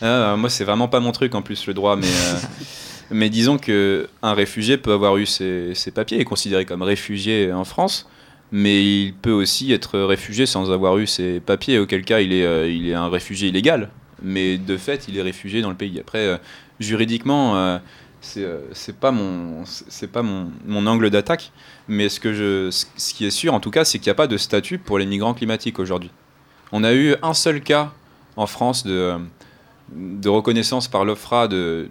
[0.01, 2.07] Ah, moi, c'est vraiment pas mon truc en plus, le droit, mais,
[3.11, 7.63] mais disons que un réfugié peut avoir eu ses, papiers, est considéré comme réfugié en
[7.63, 8.09] France,
[8.51, 12.45] mais il peut aussi être réfugié sans avoir eu ses papiers, auquel cas il est,
[12.45, 13.89] euh, un réfugié illégal,
[14.21, 15.99] mais de fait, il est réfugié dans le pays.
[15.99, 16.37] Après, euh,
[16.79, 17.77] juridiquement, euh,
[18.37, 21.51] euh, c'est pas mon angle d'attaque.
[21.87, 24.77] Mais ce qui est sûr en tout cas c'est qu'il n'y a pas de statut
[24.77, 26.11] pour les migrants climatiques aujourd'hui.
[26.71, 27.91] On a eu un seul cas
[28.37, 29.19] en France de
[30.29, 31.89] reconnaissance par l'OFRA de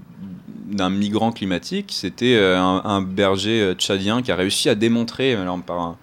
[0.72, 5.60] d'un migrant climatique c'était euh, un, berger euh, tchadien qui a réussi à démontrer alors,
[5.60, 5.96] par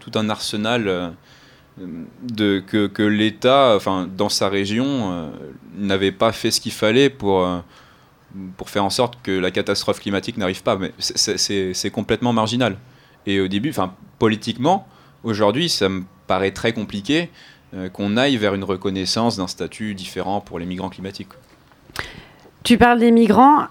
[0.00, 1.10] tout un arsenal euh,
[2.22, 5.30] de que, l'État enfin dans sa région
[5.76, 7.46] n'avait pas fait ce qu'il fallait pour
[8.56, 10.76] pour faire en sorte que la catastrophe climatique n'arrive pas.
[10.76, 12.78] Mais c'est- complètement marginal.
[13.26, 14.88] Et au début, enfin, politiquement,
[15.22, 17.28] aujourd'hui, ça me paraît très compliqué
[17.92, 21.28] qu'on aille vers une reconnaissance d'un statut différent pour les migrants climatiques.
[22.62, 23.68] Tu parles des migrants.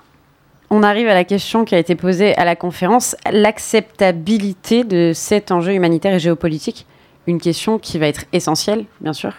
[0.70, 5.52] On arrive à la question qui a été posée à la conférence, l'acceptabilité de cet
[5.52, 6.86] enjeu humanitaire et géopolitique.
[7.28, 9.34] Une question qui va être essentielle, bien sûr.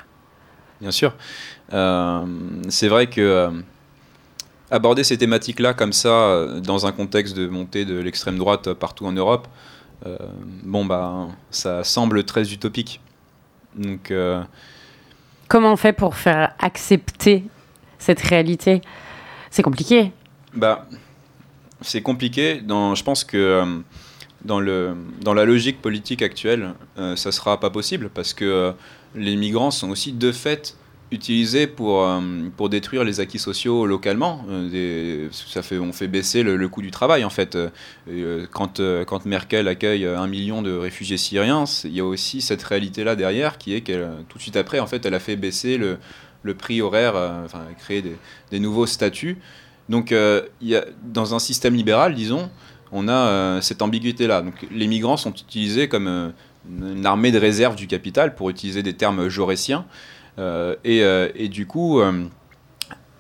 [0.80, 1.14] Bien sûr.
[1.72, 2.24] Euh,
[2.68, 3.50] c'est vrai que euh,
[4.70, 9.06] aborder ces thématiques-là comme ça, euh, dans un contexte de montée de l'extrême droite partout
[9.06, 9.48] en Europe,
[10.04, 10.16] euh,
[10.62, 13.00] bon bah, ça semble très utopique.
[13.74, 14.12] Donc,
[15.48, 17.44] Comment on fait pour faire accepter
[17.98, 18.80] cette réalité?
[19.50, 20.12] C'est compliqué.
[20.54, 20.86] Bah,
[21.80, 22.60] c'est compliqué.
[22.60, 23.64] Dans, je pense que euh,
[24.44, 28.72] dans, le, dans la logique politique actuelle, euh, ça sera pas possible parce que euh,
[29.14, 30.76] les migrants sont aussi de fait
[31.12, 32.20] utilisés pour, euh,
[32.56, 34.44] pour détruire les acquis sociaux localement.
[35.30, 37.56] Ça fait, on fait baisser le, le coût du travail en fait.
[38.50, 43.14] Quand, quand Merkel accueille un million de réfugiés syriens, il y a aussi cette réalité-là
[43.14, 45.98] derrière qui est qu'elle, tout de suite après, en fait, elle a fait baisser le,
[46.42, 47.14] le prix horaire,
[47.44, 48.16] enfin, créer des,
[48.50, 49.38] des nouveaux statuts.
[49.88, 50.42] Donc, euh,
[51.02, 52.50] dans un système libéral, disons,
[52.92, 54.42] on a euh, cette ambiguïté-là.
[54.42, 56.28] Donc, les migrants sont utilisés comme euh,
[56.68, 59.86] une armée de réserve du capital, pour utiliser des termes jaurétiens.
[60.84, 62.00] Et, du coup,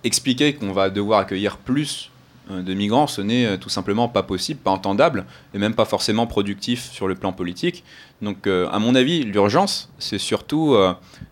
[0.02, 2.10] expliquer qu'on va devoir accueillir plus
[2.50, 6.90] de migrants, ce n'est tout simplement pas possible, pas entendable, et même pas forcément productif
[6.90, 7.84] sur le plan politique.
[8.20, 10.76] Donc, à mon avis, l'urgence, c'est surtout,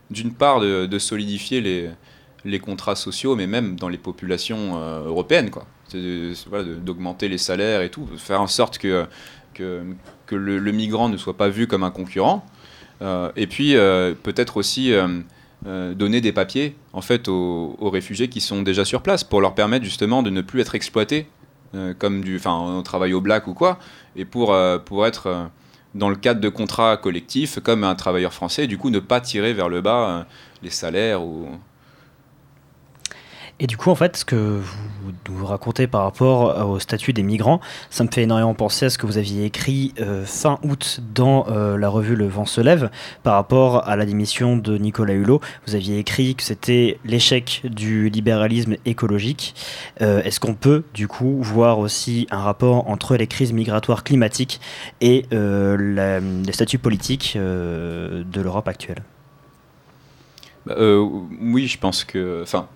[0.09, 1.89] d'une part, de solidifier les,
[2.45, 5.65] les contrats sociaux, mais même dans les populations euh, européennes, quoi.
[5.93, 9.05] D'augmenter les salaires et tout, faire en sorte que,
[9.53, 9.85] que,
[10.35, 12.45] le, migrant ne soit pas vu comme un concurrent.
[13.01, 14.93] Euh, et puis, euh, peut-être aussi
[15.63, 19.85] donner des papiers, en fait, aux, réfugiés qui sont déjà sur place, pour leur permettre
[19.85, 21.27] justement de ne plus être exploités,
[21.99, 23.79] comme du, enfin, travail au black ou quoi,
[24.15, 25.49] et pour, pour être
[25.93, 29.53] dans le cadre de contrats collectifs, comme un travailleur français, du coup, ne pas tirer
[29.53, 30.25] vers le bas
[30.61, 31.47] les salaires ou,
[33.61, 37.23] Et du coup, en fait, ce que vous nous racontez par rapport au statut des
[37.23, 40.99] migrants, ça me fait énormément penser à ce que vous aviez écrit euh, fin août
[41.13, 42.89] dans euh, la revue Le Vent se lève
[43.23, 45.39] par rapport à la démission de Nicolas Hulot.
[45.67, 49.55] Vous aviez écrit que c'était l'échec du libéralisme écologique.
[50.01, 54.59] Euh, Est-ce qu'on peut, du coup, voir aussi un rapport entre les crises migratoires climatiques
[54.99, 59.01] et euh, la- les statuts politiques euh, de l'Europe actuelle?
[60.65, 61.07] Bah, euh,
[61.41, 62.67] oui, je pense que, enfin,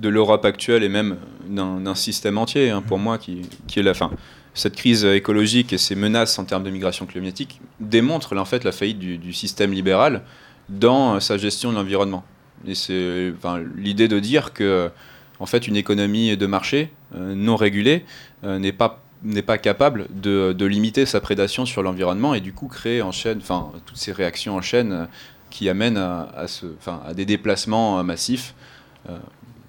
[0.00, 1.16] de l'Europe actuelle et même
[1.48, 4.10] d'un système entier, hein, pour moi, qui, qui est la fin.
[4.54, 8.72] Cette crise écologique et ces menaces en termes de migration climatique démontrent en fait la
[8.72, 10.22] faillite du, du système libéral
[10.68, 12.24] dans euh, sa gestion de l'environnement.
[12.66, 14.90] Et c'est enfin, l'idée de dire que,
[15.38, 18.04] en fait, une économie de marché euh, non régulée
[18.44, 22.54] euh, n'est pas n'est pas capable de, de limiter sa prédation sur l'environnement et du
[22.54, 25.04] coup créer en chaîne, enfin toutes ces réactions en chaîne euh,
[25.50, 28.54] qui amènent à, à ce, enfin, à des déplacements massifs,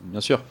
[0.05, 0.41] bien sûr.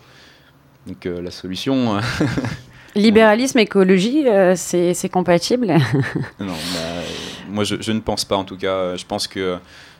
[0.86, 2.00] Donc euh, la solution, euh,
[2.96, 5.68] Libéralisme, écologie, euh, c'est c'est compatible?
[6.40, 7.02] Non, bah,
[7.48, 8.96] moi je, je ne pense pas en tout cas.
[8.96, 9.58] Je pense que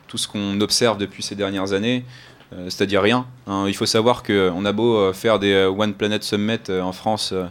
[0.09, 2.05] tout ce qu'on observe depuis ces dernières années,
[2.53, 3.27] euh, c'est-à-dire rien.
[3.47, 3.67] hein.
[3.69, 7.31] Il faut savoir qu'on a beau euh, faire des One Planet Summit euh, en France.
[7.33, 7.45] euh,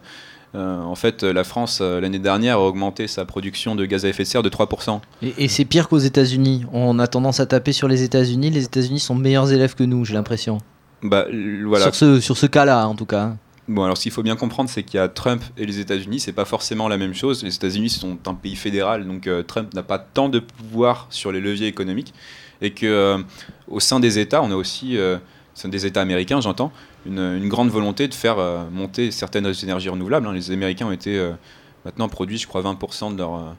[0.55, 4.09] euh, en fait, la France, euh, l'année dernière, a augmenté sa production de gaz à
[4.09, 4.99] effet de serre de 3%.
[5.21, 6.65] Et, et c'est pire qu'aux États-Unis.
[6.73, 8.49] On a tendance à taper sur les États-Unis.
[8.49, 10.57] Les États-Unis sont meilleurs élèves que nous, j'ai l'impression.
[11.03, 11.25] Bah,
[11.65, 11.85] voilà.
[11.85, 13.35] Sur ce, sur ce cas-là, en tout cas.
[13.67, 16.19] Bon, alors ce qu'il faut bien comprendre, c'est qu'il y a Trump et les États-Unis,
[16.19, 17.43] c'est pas forcément la même chose.
[17.43, 21.31] Les États-Unis sont un pays fédéral, donc euh, Trump n'a pas tant de pouvoir sur
[21.31, 22.13] les leviers économiques,
[22.61, 23.17] et que euh,
[23.67, 25.19] au sein des États, on a aussi, euh, au
[25.53, 26.71] sein des États américains, j'entends,
[27.05, 30.25] une, une grande volonté de faire euh, monter certaines énergies renouvelables.
[30.25, 30.33] hein.
[30.33, 31.23] Les Américains ont été
[31.85, 33.55] maintenant produits, je crois, 20% de leur,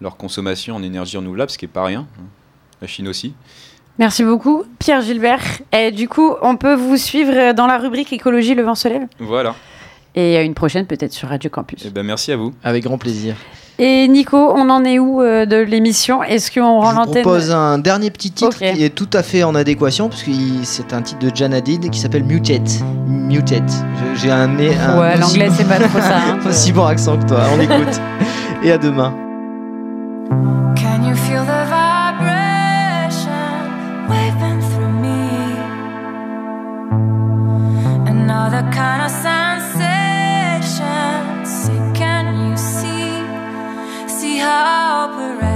[0.00, 2.08] leur consommation en énergie renouvelable, ce qui est pas rien.
[2.18, 2.24] hein.
[2.80, 3.32] La Chine aussi.
[3.98, 5.40] Merci beaucoup, Pierre Gilbert.
[5.72, 9.06] Et du coup, on peut vous suivre dans la rubrique écologie Le vent se lève
[9.20, 9.54] Voilà.
[10.14, 11.82] Et à une prochaine peut-être sur Radio Campus.
[11.86, 12.52] Eh ben, merci à vous.
[12.64, 13.34] Avec grand plaisir.
[13.78, 16.22] Et Nico, on en est où euh, de l'émission?
[16.22, 17.22] Est-ce qu'on rend Je vous l'antenne?
[17.22, 20.30] propose un dernier petit titre qui est tout à fait en adéquation, parce que
[20.62, 22.62] c'est un titre de Jan Hadid qui s'appelle Muted.
[23.06, 23.64] Muted.
[24.14, 24.76] Je- J'ai un nez.
[24.76, 26.18] un Ouais, l'anglais c'est pas trop ça.
[26.18, 26.38] hein.
[26.48, 27.40] Aussi bon accent que toi.
[27.56, 28.00] On écoute.
[28.62, 29.14] Et à demain.
[30.76, 31.71] Can you feel the
[38.50, 39.88] the kind of sensations.
[41.96, 43.26] Can you see,
[44.08, 45.51] see how operates?